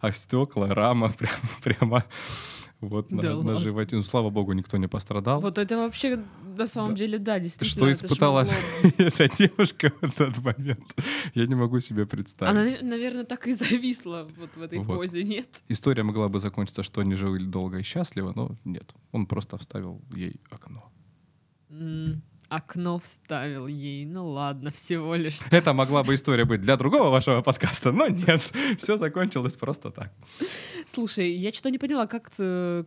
а 0.02 0.12
стекла, 0.12 0.74
рама 0.74 1.12
прямо, 1.18 1.50
прямо 1.64 2.04
вот 2.82 3.12
на, 3.12 3.22
Да 3.22 3.30
на 3.32 3.38
ладно. 3.38 3.56
животе. 3.60 3.96
Ну, 3.96 4.04
слава 4.04 4.30
богу, 4.30 4.54
никто 4.54 4.78
не 4.78 4.88
пострадал. 4.88 5.42
Вот 5.42 5.58
это 5.58 5.78
вообще 5.78 6.24
на 6.58 6.68
самом 6.68 6.92
Да. 6.92 6.98
деле, 6.98 7.18
да, 7.20 7.40
действительно. 7.40 7.94
Что 7.94 8.08
испытала 8.08 8.46
эта 8.98 9.30
девушка 9.36 9.92
в 10.02 10.04
этот 10.04 10.38
момент, 10.40 10.96
я 11.34 11.46
не 11.48 11.56
могу 11.56 11.80
себе 11.80 12.06
представить. 12.06 12.52
Она, 12.52 12.88
наверное, 12.90 13.24
так 13.24 13.48
и 13.48 13.54
зависла 13.54 14.28
вот 14.38 14.56
в 14.56 14.62
этой 14.62 14.80
Вот. 14.80 14.88
позе, 14.98 15.24
нет? 15.24 15.48
История 15.70 16.04
могла 16.04 16.30
бы 16.30 16.40
закончиться, 16.40 16.84
что 16.84 17.02
они 17.02 17.16
жили 17.16 17.46
долго 17.46 17.78
и 17.78 17.84
счастливо, 17.84 18.34
но 18.36 18.56
нет. 18.66 18.94
Он 19.12 19.26
просто 19.26 19.58
вставил 19.58 20.02
ей 20.16 20.40
окно. 20.50 20.84
М, 21.70 22.22
Окно 22.50 22.98
вставил 22.98 23.68
ей. 23.68 24.06
Ну 24.06 24.30
ладно, 24.30 24.72
всего 24.72 25.16
лишь. 25.16 25.40
Это 25.52 25.74
могла 25.74 26.04
бы 26.04 26.16
история 26.16 26.46
быть 26.46 26.62
для 26.62 26.78
другого 26.78 27.10
вашего 27.10 27.42
подкаста, 27.42 27.92
но 27.92 28.08
нет. 28.08 28.42
Все 28.78 28.98
закончилось 28.98 29.56
просто 29.56 29.92
так. 29.92 30.14
Слушай, 30.86 31.32
я 31.32 31.52
что-то 31.52 31.72
не 31.72 31.78
поняла, 31.78 32.08
как, 32.08 32.30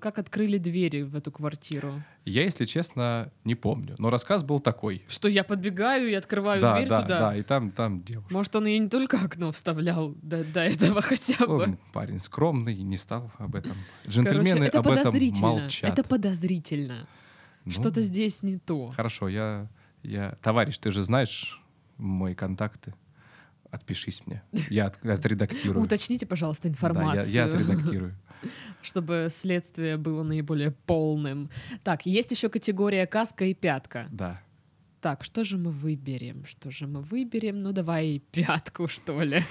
как 0.00 0.18
открыли 0.18 0.56
двери 0.56 1.02
в 1.02 1.14
эту 1.14 1.30
квартиру. 1.30 2.02
Я, 2.24 2.44
если 2.44 2.64
честно, 2.64 3.32
не 3.44 3.54
помню. 3.54 3.96
Но 3.98 4.08
рассказ 4.08 4.42
был 4.42 4.60
такой. 4.60 5.04
Что 5.08 5.28
я 5.28 5.44
подбегаю 5.44 6.08
и 6.08 6.14
открываю 6.14 6.60
да, 6.60 6.76
дверь 6.76 6.88
да, 6.88 7.02
туда. 7.02 7.18
да. 7.18 7.36
И 7.36 7.42
там, 7.42 7.70
там 7.70 8.02
девушка. 8.02 8.32
Может, 8.32 8.56
он 8.56 8.66
ей 8.66 8.78
не 8.78 8.88
только 8.88 9.18
окно 9.18 9.52
вставлял 9.52 10.14
до, 10.22 10.42
до 10.44 10.60
этого 10.60 11.02
хотя 11.02 11.46
бы. 11.46 11.62
Он 11.62 11.78
парень 11.92 12.20
скромный, 12.20 12.76
не 12.76 12.96
стал 12.96 13.30
об 13.38 13.54
этом. 13.54 13.76
Короче, 14.02 14.20
Джентльмены 14.20 14.64
это 14.64 14.78
об 14.78 14.86
этом 14.86 15.04
подозрительно. 15.04 15.48
молчат. 15.48 15.90
Это 15.90 16.04
подозрительно. 16.04 17.06
Ну, 17.76 17.82
Что-то 17.82 18.02
здесь 18.02 18.42
не 18.42 18.58
то. 18.58 18.90
Хорошо, 18.90 19.28
я, 19.28 19.68
я... 20.02 20.36
Товарищ, 20.42 20.78
ты 20.78 20.90
же 20.90 21.02
знаешь 21.02 21.62
мои 21.96 22.34
контакты. 22.34 22.94
Отпишись 23.70 24.26
мне. 24.26 24.42
Я 24.68 24.86
от- 24.86 25.04
отредактирую. 25.04 25.84
Уточните, 25.84 26.26
пожалуйста, 26.26 26.64
Да, 26.64 26.68
я, 26.68 26.72
информацию, 26.72 27.32
я 27.32 27.44
отредактирую. 27.44 28.14
чтобы 28.82 29.28
следствие 29.30 29.96
было 29.96 30.22
наиболее 30.22 30.70
полным. 30.70 31.50
Так, 31.84 32.06
есть 32.06 32.30
еще 32.30 32.48
категория 32.48 33.06
каска 33.06 33.44
и 33.44 33.54
пятка. 33.54 34.08
Да. 34.10 34.40
Так, 35.00 35.24
что 35.24 35.44
же 35.44 35.56
мы 35.56 35.70
выберем? 35.70 36.44
Что 36.44 36.70
же 36.70 36.86
мы 36.86 37.00
выберем? 37.00 37.58
Ну, 37.58 37.72
давай 37.72 38.22
пятку, 38.32 38.88
что 38.88 39.22
ли. 39.22 39.42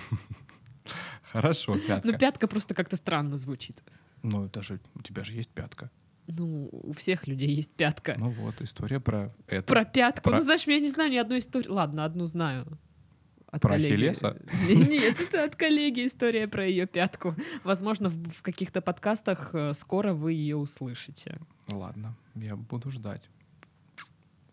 Хорошо, 1.31 1.75
пятка. 1.75 2.07
Ну, 2.07 2.17
пятка 2.17 2.47
просто 2.47 2.73
как-то 2.75 2.95
странно 2.95 3.35
звучит. 3.38 3.83
Ну, 4.21 4.45
это 4.45 4.61
же, 4.61 4.79
у 4.95 5.01
тебя 5.01 5.23
же 5.23 5.33
есть 5.33 5.49
пятка. 5.49 5.89
Ну, 6.31 6.69
у 6.71 6.93
всех 6.93 7.27
людей 7.27 7.50
есть 7.53 7.71
пятка. 7.74 8.15
Ну 8.17 8.29
вот, 8.29 8.62
история 8.62 9.00
про 9.00 9.33
это. 9.48 9.63
Про 9.63 9.83
пятку. 9.83 10.29
Про- 10.29 10.38
Ну, 10.38 10.43
знаешь, 10.43 10.65
я 10.67 10.79
не 10.79 10.89
знаю 10.89 11.09
ни 11.12 11.17
одной 11.17 11.39
истории. 11.39 11.67
Ладно, 11.67 12.05
одну 12.05 12.27
знаю. 12.27 12.77
От 13.51 13.62
Про 13.62 13.69
коллеги. 13.71 13.93
Ахиллеса? 13.93 14.38
Нет, 14.69 15.19
это 15.21 15.45
от 15.45 15.55
коллеги 15.55 16.05
история 16.05 16.48
про 16.48 16.67
ее 16.67 16.86
пятку. 16.86 17.36
Возможно, 17.63 18.09
в, 18.09 18.29
в 18.29 18.41
каких-то 18.43 18.79
подкастах 18.81 19.50
э, 19.53 19.74
скоро 19.74 20.13
вы 20.13 20.33
ее 20.33 20.55
услышите. 20.55 21.39
Ладно, 21.67 22.15
я 22.36 22.55
буду 22.55 22.91
ждать. 22.91 23.27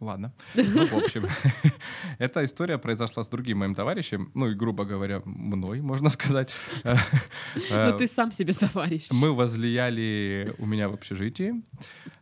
Ладно. 0.01 0.33
Ну, 0.55 0.87
в 0.87 0.95
общем, 0.95 1.27
эта 2.19 2.45
история 2.45 2.79
произошла 2.79 3.23
с 3.23 3.29
другим 3.29 3.59
моим 3.59 3.75
товарищем, 3.75 4.31
ну 4.35 4.49
и, 4.49 4.55
грубо 4.55 4.85
говоря, 4.85 5.23
мной, 5.25 5.81
можно 5.81 6.11
сказать. 6.11 6.51
Ну, 7.71 7.97
ты 7.97 8.07
сам 8.07 8.33
себе 8.33 8.53
товарищ. 8.53 9.07
Мы 9.11 9.35
возлияли 9.35 10.55
у 10.59 10.67
меня 10.67 10.89
в 10.89 10.95
общежитии. 10.95 11.55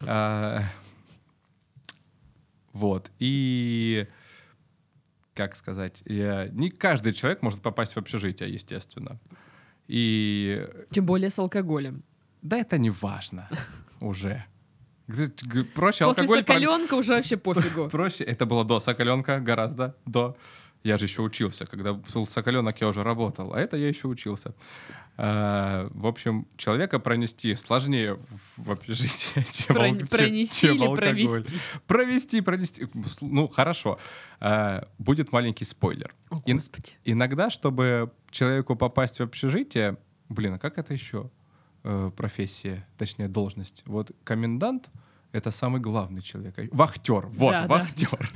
А, 0.06 0.62
Вот. 2.72 3.10
И 3.18 4.06
как 5.34 5.56
сказать, 5.56 6.02
я... 6.06 6.48
не 6.48 6.70
каждый 6.70 7.12
человек 7.12 7.42
может 7.42 7.60
попасть 7.60 7.94
в 7.94 7.98
общежитие, 7.98 8.52
естественно. 8.52 9.18
И 9.88 10.66
Тем 10.90 11.06
более 11.06 11.30
с 11.30 11.38
алкоголем. 11.38 12.04
да 12.42 12.56
это 12.58 12.78
не 12.78 12.90
важно 12.90 13.48
уже. 14.00 14.44
Проще 15.06 16.04
После 16.04 16.22
алкоголь... 16.22 16.44
про- 16.44 16.54
соколенка 16.54 16.94
уже 16.94 17.14
вообще 17.14 17.36
пофигу. 17.36 17.88
Проще. 17.92 18.24
Это 18.24 18.46
было 18.46 18.64
до 18.64 18.80
Соколенка, 18.80 19.38
гораздо 19.40 19.94
до. 20.06 20.36
Я 20.82 20.96
же 20.98 21.06
еще 21.06 21.22
учился. 21.22 21.66
Когда 21.66 21.92
был 21.94 22.26
Соколенок, 22.26 22.80
я 22.80 22.88
уже 22.88 23.02
работал. 23.02 23.52
А 23.54 23.60
это 23.60 23.76
я 23.76 23.88
еще 23.88 24.08
учился. 24.08 24.54
А, 25.16 25.88
в 25.94 26.06
общем, 26.06 26.46
человека 26.56 26.98
пронести 26.98 27.54
сложнее 27.54 28.18
в- 28.56 28.70
общежитие, 28.70 29.44
чем, 29.52 29.74
Про- 29.76 29.84
ал- 29.84 29.96
чем- 29.96 30.08
Пронести 30.08 30.66
чем 30.66 30.76
или 30.76 30.84
алкоголь. 30.84 31.14
провести? 31.14 31.56
Провести, 31.86 32.40
пронести. 32.40 32.88
Ну, 33.20 33.48
хорошо. 33.48 33.98
А, 34.40 34.88
будет 34.98 35.32
маленький 35.32 35.64
спойлер. 35.64 36.14
О, 36.30 36.36
Ин- 36.46 36.56
Господи. 36.56 36.92
Иногда, 37.04 37.48
чтобы 37.50 38.10
человеку 38.30 38.74
попасть 38.76 39.20
в 39.20 39.22
общежитие, 39.22 39.96
блин, 40.28 40.54
а 40.54 40.58
как 40.58 40.78
это 40.78 40.92
еще 40.92 41.30
э, 41.84 42.10
профессия, 42.16 42.86
точнее 42.98 43.28
должность? 43.28 43.82
Вот 43.86 44.10
комендант— 44.24 44.90
это 45.32 45.50
самый 45.50 45.80
главный 45.80 46.22
человек. 46.22 46.54
Вахтер, 46.72 47.26
вот, 47.26 47.52
Да, 47.52 47.62
да. 47.62 47.66
вахтер. 47.66 48.30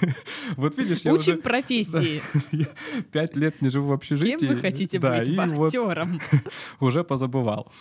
Вот 0.56 0.78
видишь, 0.78 1.00
я 1.00 1.12
Учим 1.12 1.34
уже 1.34 1.42
профессии. 1.42 2.22
я 2.52 2.66
пять 3.12 3.36
лет 3.36 3.60
не 3.62 3.68
живу 3.68 3.88
в 3.88 3.92
общежитии. 3.92 4.46
Кем 4.46 4.54
вы 4.54 4.56
хотите 4.56 4.98
да, 4.98 5.18
быть? 5.18 5.28
и 5.28 5.36
вот 5.36 5.74
Вахтером. 5.74 6.20
уже 6.80 7.02
позабывал. 7.04 7.72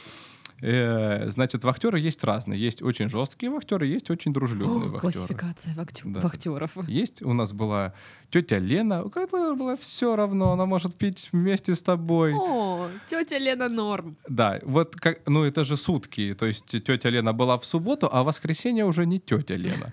Э, 0.62 1.30
Значит, 1.30 1.64
вахтеры 1.64 2.00
есть 2.00 2.24
разные. 2.24 2.60
Есть 2.60 2.82
очень 2.82 3.10
жесткие 3.10 3.52
вахтеры, 3.52 3.88
есть 3.88 4.10
очень 4.10 4.34
дружелюбные 4.34 4.88
О, 4.90 4.92
вахтеры. 4.94 5.00
Классификация 5.14 5.74
вахтё- 5.76 6.12
Да. 6.14 6.22
вахтеров. 6.22 6.72
Есть 6.88 7.22
у 7.24 7.34
нас 7.34 7.52
была 7.54 7.94
тетя 8.30 8.58
Лена, 8.60 9.04
у 9.04 9.10
которой 9.10 9.56
было 9.56 9.76
все 9.76 10.16
равно, 10.16 10.52
она 10.54 10.66
может 10.66 10.96
пить 10.96 11.30
вместе 11.34 11.76
с 11.76 11.84
тобой. 11.84 12.34
О, 12.34 12.88
тетя 13.08 13.38
Лена 13.38 13.68
норм. 13.70 14.16
Да, 14.30 14.60
вот 14.64 14.96
как, 14.96 15.20
ну 15.28 15.44
это 15.44 15.66
же 15.66 15.76
сутки, 15.78 16.34
то 16.34 16.46
есть 16.46 16.66
тетя 16.66 17.10
Лена 17.10 17.34
была 17.34 17.58
в 17.58 17.66
субботу, 17.66 18.08
а 18.12 18.24
в 18.24 18.28
воскресенье 18.28 18.86
уже 18.86 19.06
не 19.06 19.20
тетя 19.20 19.56
Лена. 19.56 19.92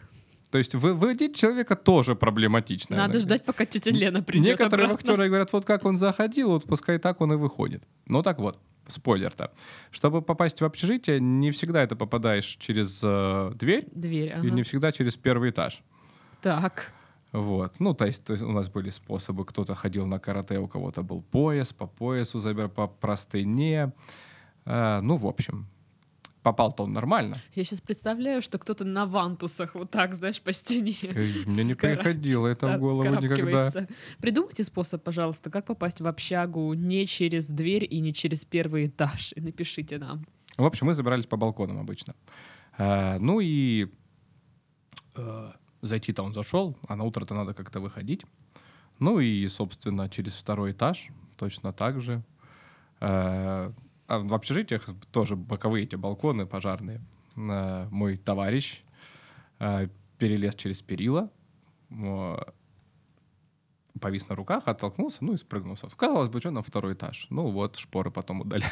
То 0.53 0.59
есть 0.59 0.75
вы, 0.75 0.93
выводить 0.95 1.35
человека 1.35 1.77
тоже 1.77 2.15
проблематично. 2.15 2.95
Надо 2.97 3.13
иногда. 3.15 3.21
ждать, 3.21 3.45
пока 3.45 3.65
тетя 3.67 3.91
Лена 3.91 4.23
придет 4.23 4.47
Некоторые 4.47 4.85
обратно. 4.85 4.93
вахтеры 4.95 5.29
говорят, 5.29 5.53
вот 5.53 5.65
как 5.65 5.85
он 5.87 5.97
заходил, 5.97 6.51
вот 6.51 6.65
пускай 6.65 6.99
так 6.99 7.21
он 7.21 7.33
и 7.33 7.37
выходит. 7.37 7.83
Ну 8.07 8.23
так 8.23 8.39
вот, 8.39 8.59
спойлер-то. 8.93 9.53
Чтобы 9.91 10.23
попасть 10.23 10.61
в 10.61 10.65
общежитие, 10.65 11.21
не 11.21 11.51
всегда 11.51 11.83
это 11.83 11.97
попадаешь 11.97 12.57
через 12.59 13.01
э, 13.03 13.53
дверь 13.55 13.89
Дверь, 13.93 14.29
и 14.29 14.33
ага. 14.33 14.51
не 14.51 14.63
всегда 14.63 14.93
через 14.93 15.17
первый 15.17 15.51
этаж. 15.51 15.83
Так. 16.41 16.93
Вот. 17.33 17.81
Ну, 17.81 17.95
то 17.95 18.05
есть, 18.05 18.25
то 18.25 18.35
есть 18.35 18.45
у 18.45 18.53
нас 18.53 18.69
были 18.69 18.91
способы. 18.91 19.45
Кто-то 19.45 19.75
ходил 19.75 20.07
на 20.07 20.19
карате, 20.19 20.59
у 20.59 20.67
кого-то 20.67 21.03
был 21.03 21.23
пояс, 21.23 21.73
по 21.73 21.87
поясу 21.87 22.41
забер, 22.41 22.69
по 22.69 22.87
простыне. 22.87 23.93
А, 24.65 25.01
ну, 25.01 25.17
в 25.17 25.27
общем, 25.27 25.67
попал-то 26.43 26.85
он 26.85 26.93
нормально. 26.93 27.37
Я 27.55 27.65
сейчас 27.65 27.81
представляю, 27.81 28.43
что 28.43 28.59
кто-то 28.59 28.85
на 28.85 29.07
вантусах 29.07 29.75
вот 29.75 29.91
так, 29.91 30.15
знаешь, 30.15 30.41
по 30.41 30.53
стене. 30.53 30.97
Эй, 31.03 31.45
Мне 31.47 31.65
не 31.65 31.75
приходило 31.75 32.47
это 32.49 32.77
в 32.77 32.81
голову 32.81 33.15
никогда. 33.21 33.71
Придумайте 34.21 34.65
способ, 34.65 35.03
пожалуйста, 35.03 35.51
как 35.51 35.67
попасть 35.67 36.01
в 36.01 36.07
общагу 36.07 36.75
не 36.75 37.07
через 37.07 37.49
дверь 37.49 37.87
и 37.89 38.01
не 38.01 38.13
через 38.13 38.45
первый 38.45 38.87
этаж. 38.87 39.33
И 39.37 39.41
напишите 39.41 39.99
нам. 39.99 40.27
В 40.57 40.65
общем, 40.65 40.87
мы 40.87 40.95
забирались 40.95 41.27
по 41.27 41.37
балконам 41.37 41.79
обычно. 41.79 42.15
А, 42.79 43.19
ну 43.19 43.41
и 43.41 43.89
э, 45.15 45.53
зайти-то 45.81 46.23
он 46.23 46.35
зашел, 46.35 46.77
а 46.89 46.97
на 46.97 47.05
утро-то 47.05 47.35
надо 47.35 47.55
как-то 47.55 47.81
выходить. 47.81 48.25
Ну 48.99 49.21
и, 49.21 49.49
собственно, 49.49 50.09
через 50.09 50.35
второй 50.35 50.73
этаж 50.73 51.09
точно 51.37 51.73
так 51.73 52.01
же. 52.01 52.23
Э, 53.01 53.73
а 54.13 54.19
в 54.19 54.35
общежитиях 54.35 54.85
тоже 55.11 55.37
боковые 55.37 55.85
эти 55.85 55.97
балконы 55.97 56.45
пожарные. 56.45 57.01
Э, 57.35 57.89
мой 57.91 58.19
товарищ 58.19 58.83
э, 59.59 59.89
перелез 60.19 60.55
через 60.55 60.83
перила, 60.83 61.31
э, 61.89 62.37
повис 63.99 64.29
на 64.29 64.35
руках, 64.35 64.65
оттолкнулся, 64.67 65.25
ну 65.25 65.33
и 65.33 65.39
спрыгнул. 65.39 65.79
Казалось 65.97 66.29
бы, 66.29 66.41
что 66.41 66.51
на 66.51 66.63
второй 66.63 66.93
этаж. 66.93 67.27
Ну 67.31 67.51
вот, 67.51 67.77
шпоры 67.77 68.11
потом 68.11 68.43
удаляли. 68.43 68.71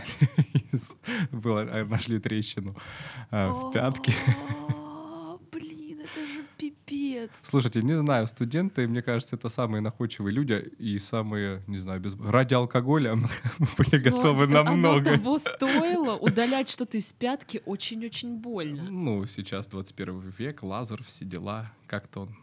Было, 1.33 1.65
нашли 1.87 2.19
трещину 2.19 2.77
в 3.31 3.73
пятке. 3.73 4.13
О, 4.77 5.39
Блин, 5.51 6.01
это 6.01 6.27
же 6.27 6.45
пипец. 6.59 7.30
Слушайте, 7.43 7.83
не 7.83 7.97
знаю, 7.97 8.29
студенты, 8.29 8.87
мне 8.87 9.01
кажется, 9.01 9.37
это 9.37 9.49
самые 9.49 9.81
находчивые 9.81 10.33
люди 10.33 10.55
и 10.79 10.99
самые, 10.99 11.63
не 11.67 11.79
знаю, 11.79 12.01
без... 12.01 12.15
ради 12.21 12.55
алкоголя 12.55 13.15
мы 13.15 13.29
были 13.79 14.03
Ну, 14.11 14.17
готовы 14.17 14.47
на 14.47 14.61
оно 14.61 14.73
много. 14.77 15.13
того 15.13 15.39
стоило. 15.39 16.17
Удалять 16.17 16.69
что-то 16.69 16.99
из 16.99 17.13
пятки 17.13 17.63
очень-очень 17.67 18.37
больно. 18.37 18.83
Ну, 18.91 19.27
сейчас 19.27 19.67
21 19.69 20.33
век, 20.39 20.63
лазер, 20.63 21.03
все 21.05 21.25
дела, 21.25 21.73
как-то 21.87 22.21
он... 22.23 22.37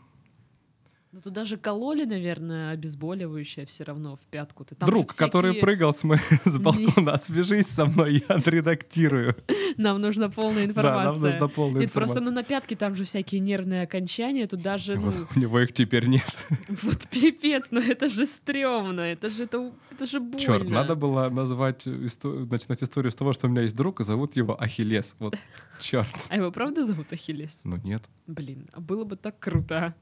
Ну, 1.14 1.22
туда 1.22 1.46
же 1.46 1.56
кололи, 1.58 2.04
наверное, 2.04 2.72
обезболивающее 2.72 3.66
все 3.66 3.86
равно 3.86 4.18
в 4.18 4.28
пятку. 4.30 4.66
Ты 4.66 4.76
там 4.76 4.88
Друг, 4.88 5.14
который 5.16 5.52
всякие- 5.52 5.62
прыгал 5.62 5.96
с, 5.96 6.04
мо- 6.04 6.18
с 6.46 6.58
балкона, 6.60 7.18
свяжись 7.18 7.68
со 7.68 7.86
мной, 7.86 8.24
я 8.28 8.36
отредактирую. 8.36 9.36
Нам 9.78 10.02
нужна 10.02 10.30
полная 10.30 10.66
Да, 10.66 10.72
информация. 10.72 11.14
нам 11.14 11.32
нужна 11.32 11.48
полная 11.48 11.82
Нет, 11.82 11.92
просто 11.94 12.16
ну, 12.20 12.22
информация. 12.30 12.44
на 12.44 12.48
пятке 12.62 12.76
там 12.76 12.96
же 12.96 13.06
всякие 13.06 13.40
нервные 13.40 13.84
окончания, 13.84 14.48
туда 14.48 14.78
же, 14.78 14.96
ну, 14.96 15.10
Вот 15.12 15.28
У 15.36 15.40
него 15.40 15.60
их 15.62 15.72
теперь 15.72 16.08
нет. 16.08 16.26
вот 16.84 17.08
пипец, 17.10 17.70
ну 17.72 17.80
это 17.80 18.10
же 18.10 18.26
стрёмно, 18.26 19.02
это 19.02 19.30
же, 19.30 19.46
это, 19.46 19.72
это 19.92 20.06
же 20.06 20.20
больно. 20.20 20.40
Черт, 20.40 20.68
надо 20.70 20.96
было 20.96 21.30
назвать, 21.30 21.88
исто- 21.88 22.46
начинать 22.52 22.84
историю 22.84 23.12
с 23.12 23.16
того, 23.16 23.32
что 23.32 23.48
у 23.48 23.50
меня 23.50 23.62
есть 23.62 23.76
друг, 23.78 24.02
и 24.02 24.04
зовут 24.04 24.36
его 24.36 24.62
Ахиллес. 24.62 25.16
Вот, 25.20 25.38
черт. 25.80 26.10
А 26.30 26.36
его 26.36 26.52
правда 26.52 26.84
зовут 26.84 27.14
Ахиллес? 27.14 27.62
Ну 27.64 27.78
нет, 27.78 28.04
Блин, 28.28 28.68
а 28.74 28.82
было 28.82 29.06
бы 29.06 29.16
так 29.16 29.40
круто. 29.40 29.96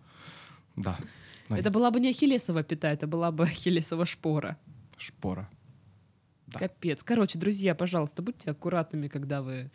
Да. 0.75 0.97
Ну, 1.49 1.55
Это 1.57 1.69
была 1.69 1.91
бы 1.91 1.99
не 1.99 2.09
Ахиллесова 2.09 2.63
пята, 2.63 2.87
это 2.89 3.07
была 3.07 3.31
бы 3.31 3.43
Ахиллесова 3.47 4.05
шпора. 4.05 4.57
Шпора. 4.97 5.47
Да. 6.47 6.59
Капец. 6.59 7.03
Короче, 7.03 7.37
друзья, 7.39 7.75
пожалуйста, 7.75 8.21
будьте 8.21 8.51
аккуратными, 8.51 9.07
когда 9.07 9.41
вы 9.41 9.71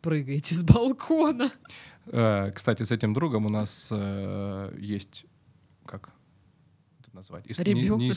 прыгаете 0.00 0.54
с 0.54 0.62
балкона. 0.62 1.50
Э, 2.06 2.50
Кстати, 2.52 2.82
с 2.82 2.90
этим 2.90 3.12
другом 3.14 3.46
у 3.46 3.48
нас 3.48 3.88
э, 3.90 4.76
есть... 4.78 5.24
Как 5.86 6.10
это 7.00 7.14
назвать? 7.14 7.46
Ис- 7.46 7.62
не- 7.72 7.74
не 7.74 8.10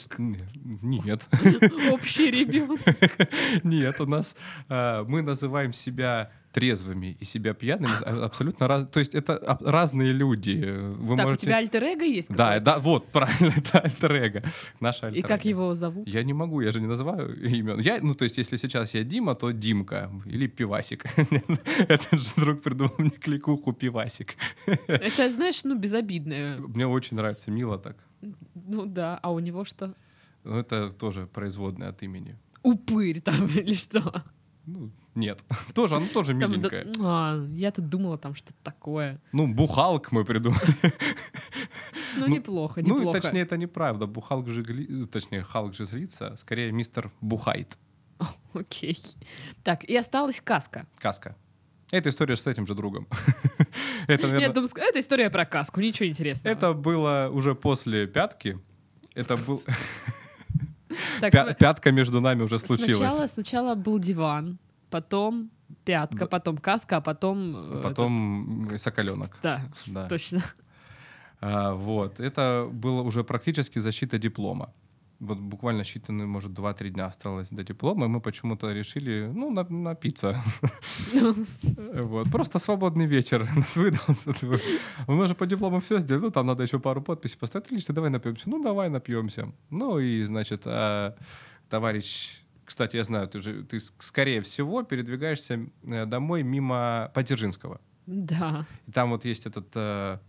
не- 0.82 1.00
Нет. 1.00 1.30
Общий 1.91 2.32
ребенок. 2.32 2.80
Нет, 3.63 4.02
у 4.02 4.06
нас... 4.06 4.36
э, 4.69 5.04
Мы 5.04 5.21
называем 5.21 5.71
себя 5.73 6.32
трезвыми 6.58 7.15
и 7.20 7.26
себя 7.26 7.54
пьяными. 7.54 7.91
а- 8.04 8.26
Абсолютно 8.26 8.67
раз... 8.67 8.88
То 8.91 9.00
есть 9.00 9.13
это 9.13 9.39
разные 9.62 10.12
люди. 10.12 10.65
Вы 10.98 11.15
Так, 11.15 11.26
у 11.26 11.30
можете... 11.30 11.46
тебя 11.46 11.58
альтер-эго 11.58 12.04
есть? 12.04 12.34
Да, 12.34 12.60
да, 12.60 12.80
вот, 12.80 13.06
правильно, 13.12 13.54
это 13.56 13.80
альтер-эго. 13.80 14.41
Наша 14.80 15.10
И 15.10 15.22
как 15.22 15.46
его 15.46 15.76
зовут? 15.76 16.08
Я 16.08 16.24
не 16.24 16.34
могу, 16.34 16.62
я 16.62 16.72
же 16.72 16.82
не 16.82 16.88
называю 16.88 17.39
имен. 17.48 17.80
Я, 17.80 18.00
ну, 18.02 18.15
то 18.15 18.24
есть, 18.24 18.39
если 18.39 18.58
сейчас 18.58 18.96
я 18.96 19.04
Дима, 19.04 19.36
то 19.36 19.52
Димка 19.52 20.10
или 20.26 20.48
Пивасик. 20.48 21.06
Этот 21.88 22.20
же 22.20 22.30
друг 22.38 22.63
придумал 22.63 22.96
мне 22.98 23.12
кликуху 23.12 23.72
Пивасик. 23.74 24.36
Это, 24.88 25.30
знаешь, 25.30 25.63
ну, 25.63 25.78
безобидное. 25.78 26.58
Мне 26.58 26.88
очень 26.88 27.17
нравится, 27.17 27.52
мило 27.52 27.78
так. 27.78 27.98
Ну 28.56 28.86
да, 28.88 29.20
а 29.22 29.32
у 29.32 29.38
него 29.39 29.63
что? 29.63 29.93
Но 30.43 30.60
это 30.60 30.89
тоже 30.89 31.28
производное 31.28 31.89
от 31.89 32.02
имени. 32.02 32.36
Упырь 32.63 33.22
там 33.22 33.46
или 33.60 33.76
что? 33.76 34.24
Ну, 34.65 34.89
нет. 35.18 35.44
Тоже, 35.74 35.96
оно 35.96 36.06
тоже 36.14 36.32
Там, 36.32 36.40
да- 36.40 36.48
миленькое. 36.48 36.86
а, 37.02 37.46
я-то 37.56 37.82
думала 37.82 38.18
там 38.18 38.36
что-то 38.36 38.58
такое. 38.64 39.20
Ну, 39.34 39.48
Бухалк 39.54 40.12
мы 40.12 40.24
придумали. 40.26 40.62
Ну, 42.16 42.26
Ну, 42.26 42.28
неплохо, 42.28 42.82
Ну, 42.86 42.98
неплохо. 43.00 43.20
точнее, 43.22 43.42
это 43.42 43.58
неправда. 43.58 44.08
Бухалк 44.08 44.48
же, 44.50 44.64
точнее, 45.08 45.44
Халк 45.44 45.74
же 45.76 45.86
злится. 45.86 46.36
Скорее, 46.36 46.72
мистер 46.72 47.12
Бухайт. 47.22 47.78
Окей. 48.54 48.98
Так, 49.64 49.84
и 49.84 49.96
осталась 49.96 50.42
каска. 50.42 50.86
Каска. 50.98 51.36
Это 51.92 52.10
история 52.10 52.36
с 52.36 52.46
этим 52.48 52.66
же 52.68 52.74
другом. 52.76 53.08
Это, 54.08 54.24
наверное, 54.28 54.40
Нет, 54.48 54.54
думаю, 54.54 54.70
это 54.78 55.00
история 55.00 55.30
про 55.30 55.46
каску, 55.46 55.80
ничего 55.82 56.08
интересного. 56.10 56.54
Это 56.56 56.74
было 56.74 57.30
уже 57.32 57.56
после 57.56 58.08
пятки. 58.08 58.58
Это 59.16 59.36
был 59.38 59.62
Так, 61.20 61.34
пя- 61.34 61.56
пятка 61.56 61.92
между 61.92 62.22
нами 62.22 62.44
уже 62.44 62.58
случилась. 62.60 62.96
Сначала, 62.98 63.28
сначала 63.28 63.76
был 63.76 64.00
диван, 64.00 64.58
потом 64.89 65.50
пятка, 65.86 66.26
потом 66.28 66.58
каска, 66.58 66.97
а 66.97 67.02
потом... 67.02 67.56
э, 67.73 67.82
Потом 67.82 68.69
соколенок. 68.78 69.28
этот- 69.28 69.41
Да, 69.43 69.62
Да. 69.88 70.08
точно. 70.08 70.41
А, 71.41 71.73
вот. 71.73 72.19
Это 72.19 72.67
было 72.71 73.02
уже 73.04 73.23
практически 73.23 73.80
защита 73.80 74.17
диплома. 74.17 74.73
Вот 75.19 75.39
буквально 75.39 75.82
считанные, 75.82 76.26
может, 76.28 76.52
2-3 76.52 76.89
дня 76.89 77.08
осталось 77.08 77.50
до 77.50 77.63
диплома, 77.63 78.06
и 78.06 78.08
мы 78.08 78.21
почему-то 78.21 78.71
решили, 78.71 79.32
ну, 79.34 79.50
на- 79.52 79.63
напиться. 79.69 80.41
Вот. 82.04 82.32
Просто 82.32 82.60
свободный 82.60 83.06
вечер 83.08 83.47
нас 83.56 83.76
выдался. 83.76 84.34
Мы 85.08 85.23
уже 85.23 85.34
по 85.36 85.45
диплому 85.47 85.80
все 85.80 86.00
сделали, 86.00 86.23
ну, 86.26 86.32
там 86.32 86.47
надо 86.47 86.63
еще 86.63 86.80
пару 86.80 87.02
подписей 87.02 87.38
поставить. 87.39 87.65
Отлично, 87.67 87.93
давай 87.93 88.10
напьемся. 88.10 88.50
Ну, 88.50 88.62
давай 88.63 88.89
напьемся. 88.89 89.52
Ну, 89.69 90.00
и, 90.00 90.23
значит, 90.26 90.63
а, 90.65 91.15
товарищ... 91.69 92.41
Кстати, 92.68 92.98
я 92.98 93.04
знаю, 93.06 93.28
ты 93.30 93.40
же, 93.40 93.64
ты, 93.64 93.80
скорее 93.80 94.42
всего, 94.42 94.84
передвигаешься 94.84 95.68
э, 95.84 96.06
домой 96.06 96.44
мимо 96.44 97.10
Подзержинского. 97.14 97.80
Да. 98.06 98.66
И 98.88 98.92
там 98.92 99.10
вот 99.12 99.24
есть 99.24 99.46
этот 99.46 99.68
э, 99.76 100.20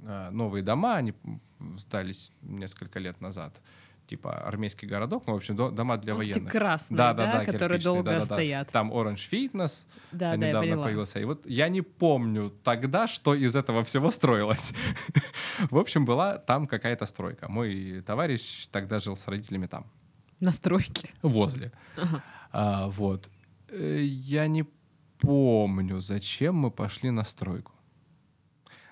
э, 0.00 0.28
новые 0.30 0.62
дома, 0.62 0.96
они 0.96 1.14
м, 1.24 1.40
сдались 1.78 2.32
несколько 2.42 2.98
лет 2.98 3.20
назад. 3.22 3.62
Типа 4.06 4.34
армейский 4.46 4.86
городок, 4.86 5.24
ну, 5.26 5.32
в 5.32 5.36
общем, 5.36 5.56
до- 5.56 5.70
дома 5.70 5.96
для 5.96 6.12
Вот 6.14 6.24
эти 6.24 6.32
военных. 6.34 6.52
красные, 6.52 6.98
да, 6.98 7.14
которые 7.14 7.46
кирпичные, 7.46 7.78
долго 7.80 8.02
да-да-да. 8.02 8.24
стоят. 8.26 8.70
Там 8.70 8.92
Orange 8.92 9.26
Fitness 9.32 9.86
Да, 10.12 10.36
да, 10.36 10.46
я 10.46 10.48
недавно 10.52 10.82
появился. 10.82 11.18
И 11.20 11.24
вот 11.24 11.46
я 11.46 11.70
не 11.70 11.80
помню 11.80 12.50
тогда, 12.62 13.06
что 13.06 13.34
из 13.34 13.56
этого 13.56 13.82
всего 13.84 14.10
строилось. 14.10 14.74
В 15.70 15.78
общем, 15.78 16.04
была 16.04 16.36
там 16.36 16.66
какая-то 16.66 17.06
стройка. 17.06 17.48
Мой 17.48 18.02
товарищ 18.02 18.66
тогда 18.70 19.00
жил 19.00 19.16
с 19.16 19.26
родителями 19.26 19.66
там, 19.66 19.86
Настройки. 20.44 21.08
возле. 21.22 21.70
Ага. 21.96 22.22
А, 22.52 22.88
вот. 22.88 23.30
Э, 23.68 24.00
Я 24.04 24.46
не 24.48 24.64
помню, 25.18 26.00
зачем 26.00 26.54
мы 26.54 26.70
пошли 26.70 27.10
на 27.10 27.24
стройку. 27.24 27.72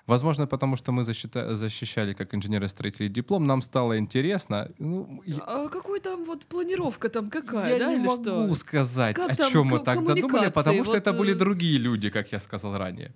Возможно, 0.07 0.47
потому 0.47 0.75
что 0.77 0.91
мы 0.91 1.03
защита- 1.03 1.55
защищали 1.55 2.13
как 2.13 2.33
инженеры-строители 2.35 3.07
диплом, 3.07 3.43
нам 3.47 3.61
стало 3.61 3.93
интересно. 3.97 4.67
Ну, 4.79 5.21
я 5.25 5.37
А 5.47 5.69
какой 5.69 5.99
там 6.01 6.25
вот 6.25 6.45
планировка 6.45 7.07
там 7.09 7.29
какая, 7.29 7.73
я 7.73 7.79
да, 7.79 7.87
не 7.87 7.95
или 7.95 8.07
могу 8.07 8.23
что? 8.23 8.55
сказать, 8.55 9.15
Как 9.15 9.29
о 9.31 9.35
чем 9.49 9.67
мы 9.67 9.79
тогда 9.79 10.13
думали, 10.13 10.49
потому 10.51 10.83
что 10.83 10.91
Вот, 10.93 10.97
это 10.97 11.13
были 11.13 11.31
э, 11.31 11.35
другие 11.37 11.77
люди, 11.79 12.09
как 12.09 12.31
я 12.33 12.39
сказал 12.39 12.77
ранее. 12.77 13.13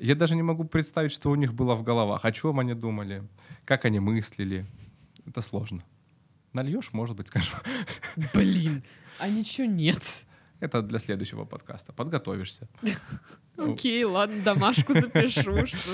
Я 0.00 0.14
даже 0.14 0.36
не 0.36 0.42
могу 0.42 0.64
представить, 0.64 1.10
что 1.12 1.30
у 1.30 1.34
них 1.34 1.52
было 1.52 1.74
в 1.74 1.82
головах, 1.82 2.24
о 2.24 2.30
чем 2.32 2.58
они 2.60 2.74
думали, 2.74 3.22
как 3.64 3.84
они 3.84 3.98
мыслили. 4.00 4.64
Это 5.26 5.40
сложно. 5.42 5.82
Нальешь, 6.52 6.92
может 6.92 7.16
быть, 7.16 7.26
скажу. 7.28 7.56
Блин, 8.34 8.82
а 9.18 9.28
ничего 9.28 9.66
нет. 9.66 10.02
Это 10.60 10.82
для 10.82 10.98
следующего 10.98 11.44
подкаста. 11.44 11.92
Подготовишься. 11.92 12.68
Окей, 13.56 14.04
ладно, 14.04 14.42
домашку 14.42 14.92
запишу, 14.92 15.66
что 15.66 15.90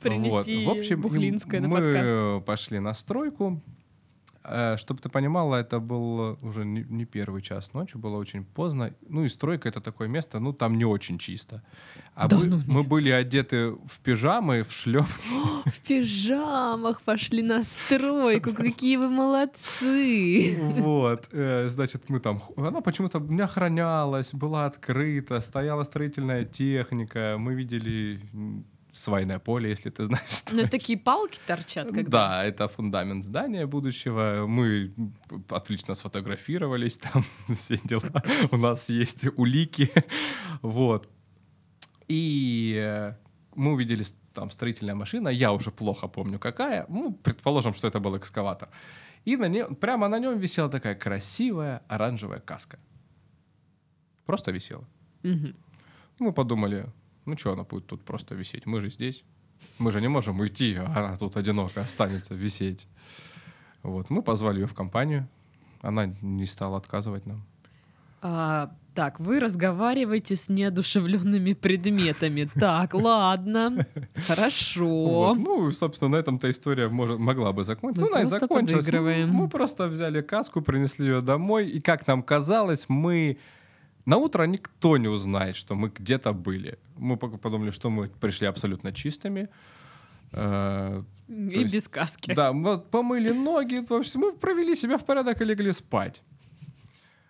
принести 0.00 0.94
Бухлинское 0.94 1.60
на 1.60 1.68
мы 1.68 1.76
подкаст. 1.76 2.46
пошли 2.46 2.80
на 2.80 2.94
стройку. 2.94 3.62
Чтобы 4.76 5.00
ты 5.00 5.08
понимала, 5.08 5.56
это 5.56 5.78
был 5.78 6.38
уже 6.42 6.64
не, 6.64 6.84
не 6.88 7.04
первый 7.04 7.42
час 7.42 7.72
ночи, 7.74 7.96
было 7.96 8.16
очень 8.16 8.44
поздно. 8.44 8.92
Ну 9.08 9.24
и 9.24 9.28
стройка 9.28 9.68
это 9.68 9.80
такое 9.80 10.08
место, 10.08 10.40
ну 10.40 10.52
там 10.52 10.76
не 10.76 10.84
очень 10.84 11.18
чисто. 11.18 11.62
А 12.14 12.28
Да 12.28 12.38
мы, 12.38 12.46
ну 12.46 12.62
мы 12.66 12.82
были 12.82 13.10
одеты 13.10 13.70
в 13.70 14.00
пижамы, 14.02 14.62
в 14.62 14.72
шлёпки. 14.72 15.12
В 15.64 15.80
пижамах 15.80 17.02
пошли 17.02 17.42
на 17.42 17.62
стройку, 17.62 18.52
какие 18.56 18.96
вы 18.96 19.08
молодцы. 19.08 20.58
Вот, 20.60 21.28
э, 21.32 21.68
значит, 21.68 22.08
мы 22.08 22.20
там... 22.20 22.42
Она 22.56 22.80
почему-то 22.80 23.18
не 23.20 23.40
охранялась, 23.40 24.34
была 24.34 24.66
открыта, 24.66 25.40
стояла 25.40 25.84
строительная 25.84 26.44
техника. 26.44 27.36
Мы 27.38 27.54
видели 27.54 28.20
свайное 28.92 29.38
поле, 29.38 29.70
если 29.70 29.90
ты 29.90 30.04
знаешь, 30.04 30.28
что 30.28 30.54
Ну, 30.54 30.68
такие 30.68 30.98
палки 30.98 31.40
торчат, 31.46 31.88
когда... 31.88 32.10
Да, 32.10 32.44
это 32.44 32.68
фундамент 32.68 33.24
здания 33.24 33.66
будущего. 33.66 34.44
Мы 34.46 34.92
отлично 35.48 35.94
сфотографировались, 35.94 36.96
там 37.12 37.24
все 37.56 37.78
дела. 37.84 38.22
У 38.50 38.56
нас 38.56 38.90
есть 38.90 39.26
улики. 39.36 39.90
Вот. 40.60 41.08
И 42.08 42.76
э, 42.78 43.14
мы 43.54 43.72
увидели 43.72 44.04
там 44.34 44.50
строительная 44.50 44.94
машина, 44.94 45.28
я 45.28 45.52
уже 45.52 45.70
плохо 45.70 46.08
помню 46.08 46.38
какая. 46.38 46.84
Ну, 46.88 47.12
предположим, 47.12 47.74
что 47.74 47.88
это 47.88 48.00
был 48.00 48.16
экскаватор. 48.16 48.68
И 49.24 49.36
на 49.36 49.48
нем, 49.48 49.74
прямо 49.74 50.08
на 50.08 50.18
нем 50.18 50.38
висела 50.38 50.68
такая 50.68 50.94
красивая 50.94 51.82
оранжевая 51.88 52.40
каска. 52.40 52.78
Просто 54.26 54.52
висела. 54.52 54.84
Мгм. 55.22 55.54
Мы 56.18 56.32
подумали, 56.32 56.86
ну 57.24 57.36
что 57.36 57.52
она 57.52 57.64
будет 57.64 57.86
тут 57.86 58.04
просто 58.04 58.34
висеть? 58.34 58.66
Мы 58.66 58.80
же 58.80 58.90
здесь. 58.90 59.24
Мы 59.78 59.92
же 59.92 60.00
не 60.00 60.08
можем 60.08 60.40
уйти, 60.40 60.76
а 60.76 60.86
она 60.86 61.16
тут 61.16 61.36
одиноко 61.36 61.82
останется 61.82 62.34
висеть. 62.34 62.88
Вот. 63.82 64.10
Мы 64.10 64.22
позвали 64.22 64.60
ее 64.60 64.66
в 64.66 64.74
компанию. 64.74 65.28
Она 65.80 66.06
не 66.22 66.46
стала 66.46 66.78
отказывать 66.78 67.26
нам. 67.26 67.44
А, 68.22 68.70
так, 68.94 69.18
вы 69.18 69.40
разговариваете 69.40 70.36
с 70.36 70.48
неодушевленными 70.48 71.54
предметами. 71.54 72.48
Так, 72.54 72.94
ладно, 72.94 73.86
хорошо. 74.28 74.86
Вот. 74.86 75.38
Ну, 75.38 75.70
собственно, 75.72 76.12
на 76.12 76.16
этом-то 76.16 76.50
история 76.50 76.88
может, 76.88 77.18
могла 77.18 77.52
бы 77.52 77.64
закончиться. 77.64 78.04
Мы 78.04 78.10
ну, 78.10 78.16
она 78.16 78.24
и 78.24 78.26
закончилась. 78.26 78.84
подыгрываем. 78.84 79.30
Мы 79.30 79.48
просто 79.48 79.88
взяли 79.88 80.20
каску, 80.20 80.62
принесли 80.62 81.06
ее 81.06 81.20
домой. 81.20 81.68
И, 81.68 81.80
как 81.80 82.06
нам 82.06 82.22
казалось, 82.22 82.84
мы... 82.88 83.38
На 84.04 84.16
утро 84.16 84.44
никто 84.46 84.96
не 84.98 85.08
узнает, 85.08 85.54
что 85.56 85.74
мы 85.74 85.88
где-то 85.88 86.32
были. 86.32 86.78
Мы 86.96 87.16
подумали, 87.16 87.70
что 87.70 87.90
мы 87.90 88.08
пришли 88.08 88.48
абсолютно 88.48 88.92
чистыми. 88.92 89.48
Э, 90.32 91.02
И 91.28 91.60
есть- 91.60 91.74
без 91.74 91.88
каски. 91.88 92.34
Да, 92.34 92.52
мы 92.52 92.78
помыли 92.78 93.32
ноги, 93.32 93.84
в 93.88 93.92
общем, 93.92 94.20
мы 94.20 94.32
провели 94.32 94.74
себя 94.74 94.96
в 94.96 95.04
порядок 95.04 95.40
и 95.40 95.44
легли 95.44 95.72
спать. 95.72 96.22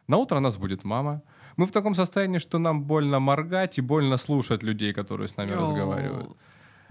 На 0.09 0.17
утро 0.17 0.41
нас 0.41 0.57
будет 0.57 0.85
мама. 0.85 1.21
Мы 1.57 1.67
в 1.67 1.73
таком 1.73 1.95
состоянии, 1.95 2.39
что 2.39 2.59
нам 2.59 2.83
больно 2.85 3.21
моргать 3.21 3.79
и 3.79 3.83
больно 3.83 4.17
слушать 4.19 4.63
людей, 4.63 4.93
которые 4.95 5.27
с 5.29 5.37
нами 5.37 5.53
О. 5.53 5.61
разговаривают. 5.61 6.37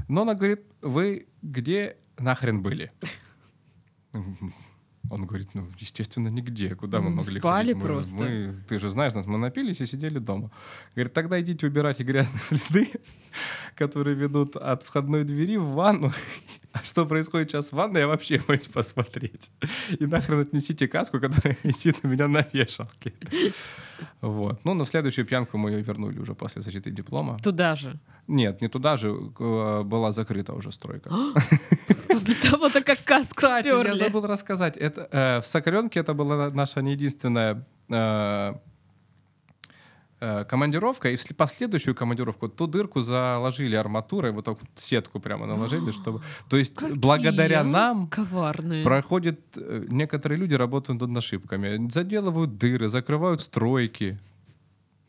Но 0.08 0.22
она 0.22 0.34
говорит, 0.36 0.62
вы 0.82 1.26
где 1.42 1.98
нахрен 2.20 2.62
были? 2.62 2.92
Он 5.10 5.26
говорит, 5.26 5.50
ну, 5.56 5.68
естественно, 5.80 6.30
нигде. 6.30 6.76
Куда 6.76 7.00
мы 7.02 7.10
Ну, 7.10 7.18
могли 7.18 7.40
спали 7.40 7.68
ходить? 7.68 7.76
Мы- 7.78 7.82
просто. 7.88 8.16
Мы, 8.18 8.56
ты 8.68 8.80
же 8.80 8.90
знаешь 8.90 9.14
нас, 9.14 9.26
мы 9.26 9.38
напились 9.38 9.82
и 9.82 9.86
сидели 9.86 10.20
дома. 10.20 10.52
Говорит, 10.96 11.14
тогда 11.14 11.42
идите 11.42 11.68
убирайте 11.68 12.04
грязные 12.04 12.40
следы, 12.40 12.90
которые 13.76 14.16
ведут 14.16 14.56
от 14.56 14.84
входной 14.84 15.24
двери 15.24 15.58
в 15.58 15.70
ванну. 15.70 16.12
А 16.74 16.80
что 16.84 17.06
происходит 17.06 17.52
сейчас 17.52 17.72
в 17.72 17.74
ванной, 17.74 18.00
я 18.00 18.08
вообще 18.08 18.42
боюсь 18.48 18.68
посмотреть. 18.68 19.52
И 20.00 20.06
нахрен 20.06 20.40
отнесите 20.40 20.88
каску, 20.88 21.20
которая 21.20 21.58
висит 21.64 21.98
у 22.04 22.08
меня 22.08 22.30
на 22.30 22.48
вешалке. 22.54 23.14
Вот. 24.22 24.64
Ну, 24.64 24.74
на 24.74 24.86
следующую 24.86 25.26
пьянку 25.26 25.58
мы 25.58 25.72
ее 25.72 25.82
вернули 25.82 26.18
уже 26.20 26.34
после 26.34 26.62
защиты 26.62 26.90
диплома. 26.90 27.38
Туда 27.44 27.76
же. 27.76 28.00
Нет, 28.28 28.62
не 28.62 28.70
туда 28.70 28.96
же, 28.96 29.10
э, 29.10 29.84
была 29.84 30.14
закрыта 30.14 30.54
уже 30.54 30.72
стройка. 30.72 31.10
После 32.26 32.50
того-то, 32.52 32.82
как 32.84 32.98
каску 33.06 33.36
Кстати, 33.36 33.68
я 33.68 33.80
сперли. 33.80 33.98
забыл 33.98 34.26
рассказать. 34.26 34.78
Это, 34.78 35.08
э, 35.12 35.42
в 35.42 35.48
Соколенке 35.48 36.00
это 36.00 36.14
была 36.14 36.50
наша 36.52 36.82
не 36.82 36.92
единственная 36.94 37.66
э, 37.90 38.54
э, 40.20 40.46
командировка. 40.46 41.10
И 41.10 41.16
в 41.16 41.36
последующую 41.36 41.96
командировку 41.96 42.48
ту 42.48 42.68
дырку 42.68 43.02
заложили 43.02 43.76
арматурой, 43.76 44.32
вот 44.32 44.46
так 44.46 44.58
вот 44.62 44.70
сетку 44.76 45.20
прямо 45.20 45.46
наложили, 45.46 45.92
чтобы... 45.92 46.22
То 46.50 46.58
есть 46.58 46.76
Какие, 46.76 46.98
благодаря 46.98 47.62
а? 47.62 47.64
нам 47.64 48.08
Коварные. 48.08 48.84
проходит... 48.84 49.40
э, 49.58 49.86
Некоторые 49.90 50.38
люди 50.40 50.54
работают 50.56 51.02
над 51.02 51.18
ошибками. 51.18 51.90
Заделывают 51.90 52.58
дыры, 52.58 52.88
закрывают 52.88 53.42
стройки. 53.42 54.20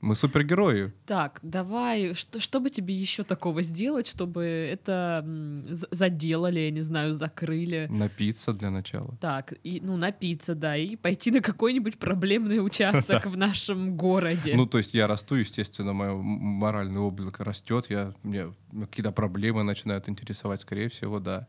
Мы 0.02 0.16
супергерои. 0.16 0.92
Так, 1.06 1.38
давай, 1.42 2.12
что, 2.14 2.40
что 2.40 2.58
бы 2.58 2.70
тебе 2.70 2.92
еще 2.92 3.22
такого 3.22 3.62
сделать, 3.62 4.08
чтобы 4.08 4.42
это 4.42 5.24
заделали, 5.68 6.58
я 6.58 6.70
не 6.72 6.80
знаю, 6.80 7.12
закрыли? 7.12 7.86
Напиться 7.88 8.52
для 8.52 8.70
начала. 8.70 9.16
Так, 9.20 9.54
и, 9.62 9.80
ну, 9.80 9.96
напиться, 9.96 10.56
да, 10.56 10.76
и 10.76 10.96
пойти 10.96 11.30
на 11.30 11.40
какой-нибудь 11.40 12.00
проблемный 12.00 12.58
участок 12.66 13.26
в 13.26 13.36
нашем 13.36 13.96
городе. 13.96 14.54
Ну, 14.56 14.66
то 14.66 14.78
есть 14.78 14.92
я 14.92 15.06
расту, 15.06 15.36
естественно, 15.36 15.92
мое 15.92 16.14
моральное 16.16 17.00
облако 17.00 17.44
растет, 17.44 17.86
я, 17.88 18.12
мне 18.24 18.52
какие-то 18.80 19.12
проблемы 19.12 19.62
начинают 19.62 20.08
интересовать, 20.08 20.58
скорее 20.58 20.88
всего, 20.88 21.20
да. 21.20 21.46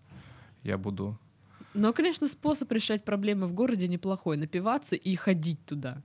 Я 0.62 0.78
буду... 0.78 1.20
Но, 1.74 1.92
конечно, 1.92 2.28
способ 2.28 2.72
решать 2.72 3.04
проблемы 3.04 3.48
в 3.48 3.54
городе 3.54 3.88
неплохой. 3.88 4.38
Напиваться 4.38 4.96
и 4.96 5.16
ходить 5.16 5.66
туда. 5.66 6.04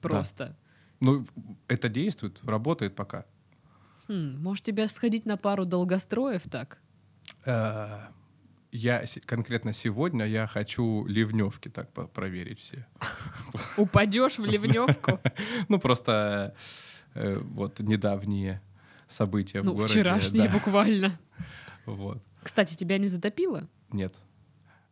Просто. 0.00 0.56
Ну, 1.00 1.24
это 1.68 1.88
действует, 1.88 2.38
работает 2.44 2.94
пока. 2.94 3.24
Хм, 4.08 4.36
может, 4.42 4.64
тебе 4.64 4.88
сходить 4.88 5.26
на 5.26 5.36
пару 5.36 5.64
долгостроев 5.64 6.42
так? 6.50 6.78
Э, 7.46 8.00
Я 8.72 9.04
конкретно 9.26 9.72
сегодня 9.72 10.26
я 10.26 10.46
хочу 10.46 11.04
ливневки 11.06 11.68
так 11.68 11.90
проверить 12.12 12.60
все. 12.60 12.86
Упадешь 13.76 14.38
в 14.38 14.44
ливневку? 14.44 15.18
Ну, 15.68 15.78
просто 15.78 16.54
э, 17.14 17.38
вот 17.38 17.80
недавние 17.80 18.60
события 19.06 19.62
в 19.62 19.64
Ну, 19.64 19.72
городе. 19.74 19.92
вчерашние 19.92 20.48
да, 20.48 20.54
буквально. 20.54 21.10
вот. 21.86 22.22
Кстати, 22.42 22.76
тебя 22.76 22.98
не 22.98 23.06
затопило? 23.06 23.68
Нет. 23.92 24.18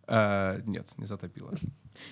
Э, 0.08 0.62
нет, 0.66 0.94
не 0.96 1.06
затопило. 1.06 1.52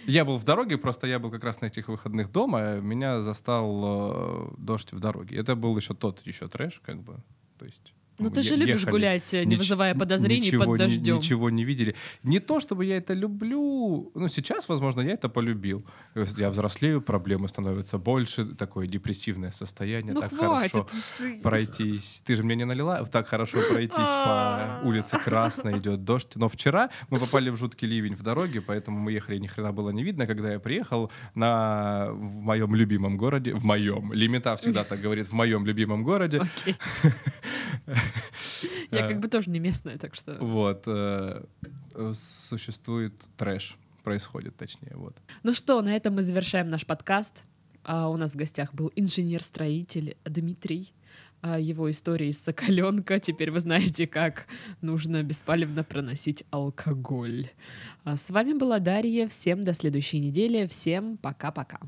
Я 0.06 0.24
был 0.24 0.38
в 0.38 0.44
дороге, 0.44 0.76
просто 0.76 1.06
я 1.06 1.18
был 1.18 1.30
как 1.30 1.44
раз 1.44 1.60
на 1.60 1.66
этих 1.66 1.88
выходных 1.88 2.30
дома, 2.30 2.80
меня 2.80 3.22
застал 3.22 3.82
э, 3.84 4.54
дождь 4.58 4.92
в 4.92 5.00
дороге. 5.00 5.38
Это 5.38 5.56
был 5.56 5.76
еще 5.76 5.94
тот 5.94 6.26
еще 6.26 6.48
трэш, 6.48 6.80
как 6.84 7.02
бы. 7.02 7.16
То 7.58 7.64
есть 7.64 7.94
Ну 8.18 8.30
ты 8.30 8.42
же 8.42 8.56
любишь 8.56 8.84
гулять, 8.86 9.34
э, 9.34 9.44
не 9.44 9.54
нич- 9.54 9.58
вызывая 9.58 9.94
подозрений 9.94 10.46
ничего, 10.46 10.64
под 10.64 10.78
дождем. 10.78 11.16
ничего 11.16 11.50
не 11.50 11.64
видели. 11.64 11.94
Не 12.22 12.38
то, 12.40 12.60
чтобы 12.60 12.84
я 12.84 12.96
это 12.96 13.12
люблю. 13.14 14.10
Ну, 14.14 14.28
сейчас, 14.28 14.68
возможно, 14.68 15.02
я 15.02 15.12
это 15.12 15.28
полюбил. 15.28 15.84
Я 16.38 16.50
взрослею, 16.50 17.02
проблемы 17.02 17.48
становятся 17.48 17.98
больше, 17.98 18.44
такое 18.44 18.86
депрессивное 18.86 19.50
состояние. 19.50 20.14
Ну 20.14 20.20
так 20.20 20.34
хватит 20.34 20.72
хорошо 20.72 20.86
уже. 20.96 21.38
пройтись. 21.40 22.22
Ты 22.24 22.36
же 22.36 22.42
мне 22.42 22.56
не 22.56 22.64
налила? 22.64 23.04
Так 23.04 23.28
хорошо 23.28 23.58
пройтись 23.70 23.96
А. 23.98 24.80
по 24.80 24.86
улице 24.86 25.18
Красной, 25.18 25.78
идет 25.78 26.04
дождь. 26.04 26.36
Но 26.36 26.48
вчера 26.48 26.88
мы 27.10 27.18
попали 27.18 27.50
в 27.50 27.56
жуткий 27.56 27.86
ливень 27.88 28.14
в 28.14 28.22
дороге, 28.22 28.60
поэтому 28.60 28.98
мы 28.98 29.12
ехали, 29.12 29.38
ни 29.38 29.46
хрена 29.46 29.72
было 29.72 29.90
не 29.90 30.02
видно. 30.02 30.26
Когда 30.26 30.52
я 30.52 30.58
приехал 30.58 31.10
на, 31.34 32.08
в 32.12 32.22
моем 32.40 32.74
любимом 32.74 33.16
городе, 33.16 33.52
в 33.52 33.64
моем, 33.64 34.12
Лимита 34.12 34.56
всегда 34.56 34.84
так 34.84 35.00
говорит, 35.00 35.26
в 35.26 35.32
моем 35.32 35.66
любимом 35.66 36.02
городе. 36.02 36.42
Я 38.90 39.08
как 39.08 39.20
бы 39.20 39.28
тоже 39.28 39.50
не 39.50 39.58
местная, 39.58 39.98
так 39.98 40.14
что... 40.14 40.36
вот, 40.40 40.84
э, 40.86 41.44
существует 42.14 43.14
трэш, 43.36 43.76
происходит 44.04 44.56
точнее, 44.56 44.92
вот. 44.94 45.16
Ну 45.42 45.52
что, 45.54 45.80
на 45.82 45.94
этом 45.94 46.14
мы 46.14 46.22
завершаем 46.22 46.68
наш 46.68 46.86
подкаст. 46.86 47.44
А, 47.84 48.08
у 48.08 48.16
нас 48.16 48.32
в 48.32 48.36
гостях 48.36 48.74
был 48.74 48.92
инженер-строитель 48.96 50.16
Дмитрий. 50.24 50.92
А, 51.42 51.58
его 51.60 51.90
истории 51.90 52.28
из 52.28 52.42
Соколенка. 52.42 53.20
Теперь 53.20 53.50
вы 53.52 53.60
знаете, 53.60 54.06
как 54.06 54.46
нужно 54.80 55.22
беспалевно 55.22 55.84
проносить 55.84 56.44
алкоголь. 56.50 57.50
А, 58.04 58.16
с 58.16 58.30
вами 58.30 58.54
была 58.54 58.80
Дарья. 58.80 59.28
Всем 59.28 59.62
до 59.64 59.72
следующей 59.72 60.18
недели. 60.18 60.66
Всем 60.66 61.16
пока-пока. 61.18 61.80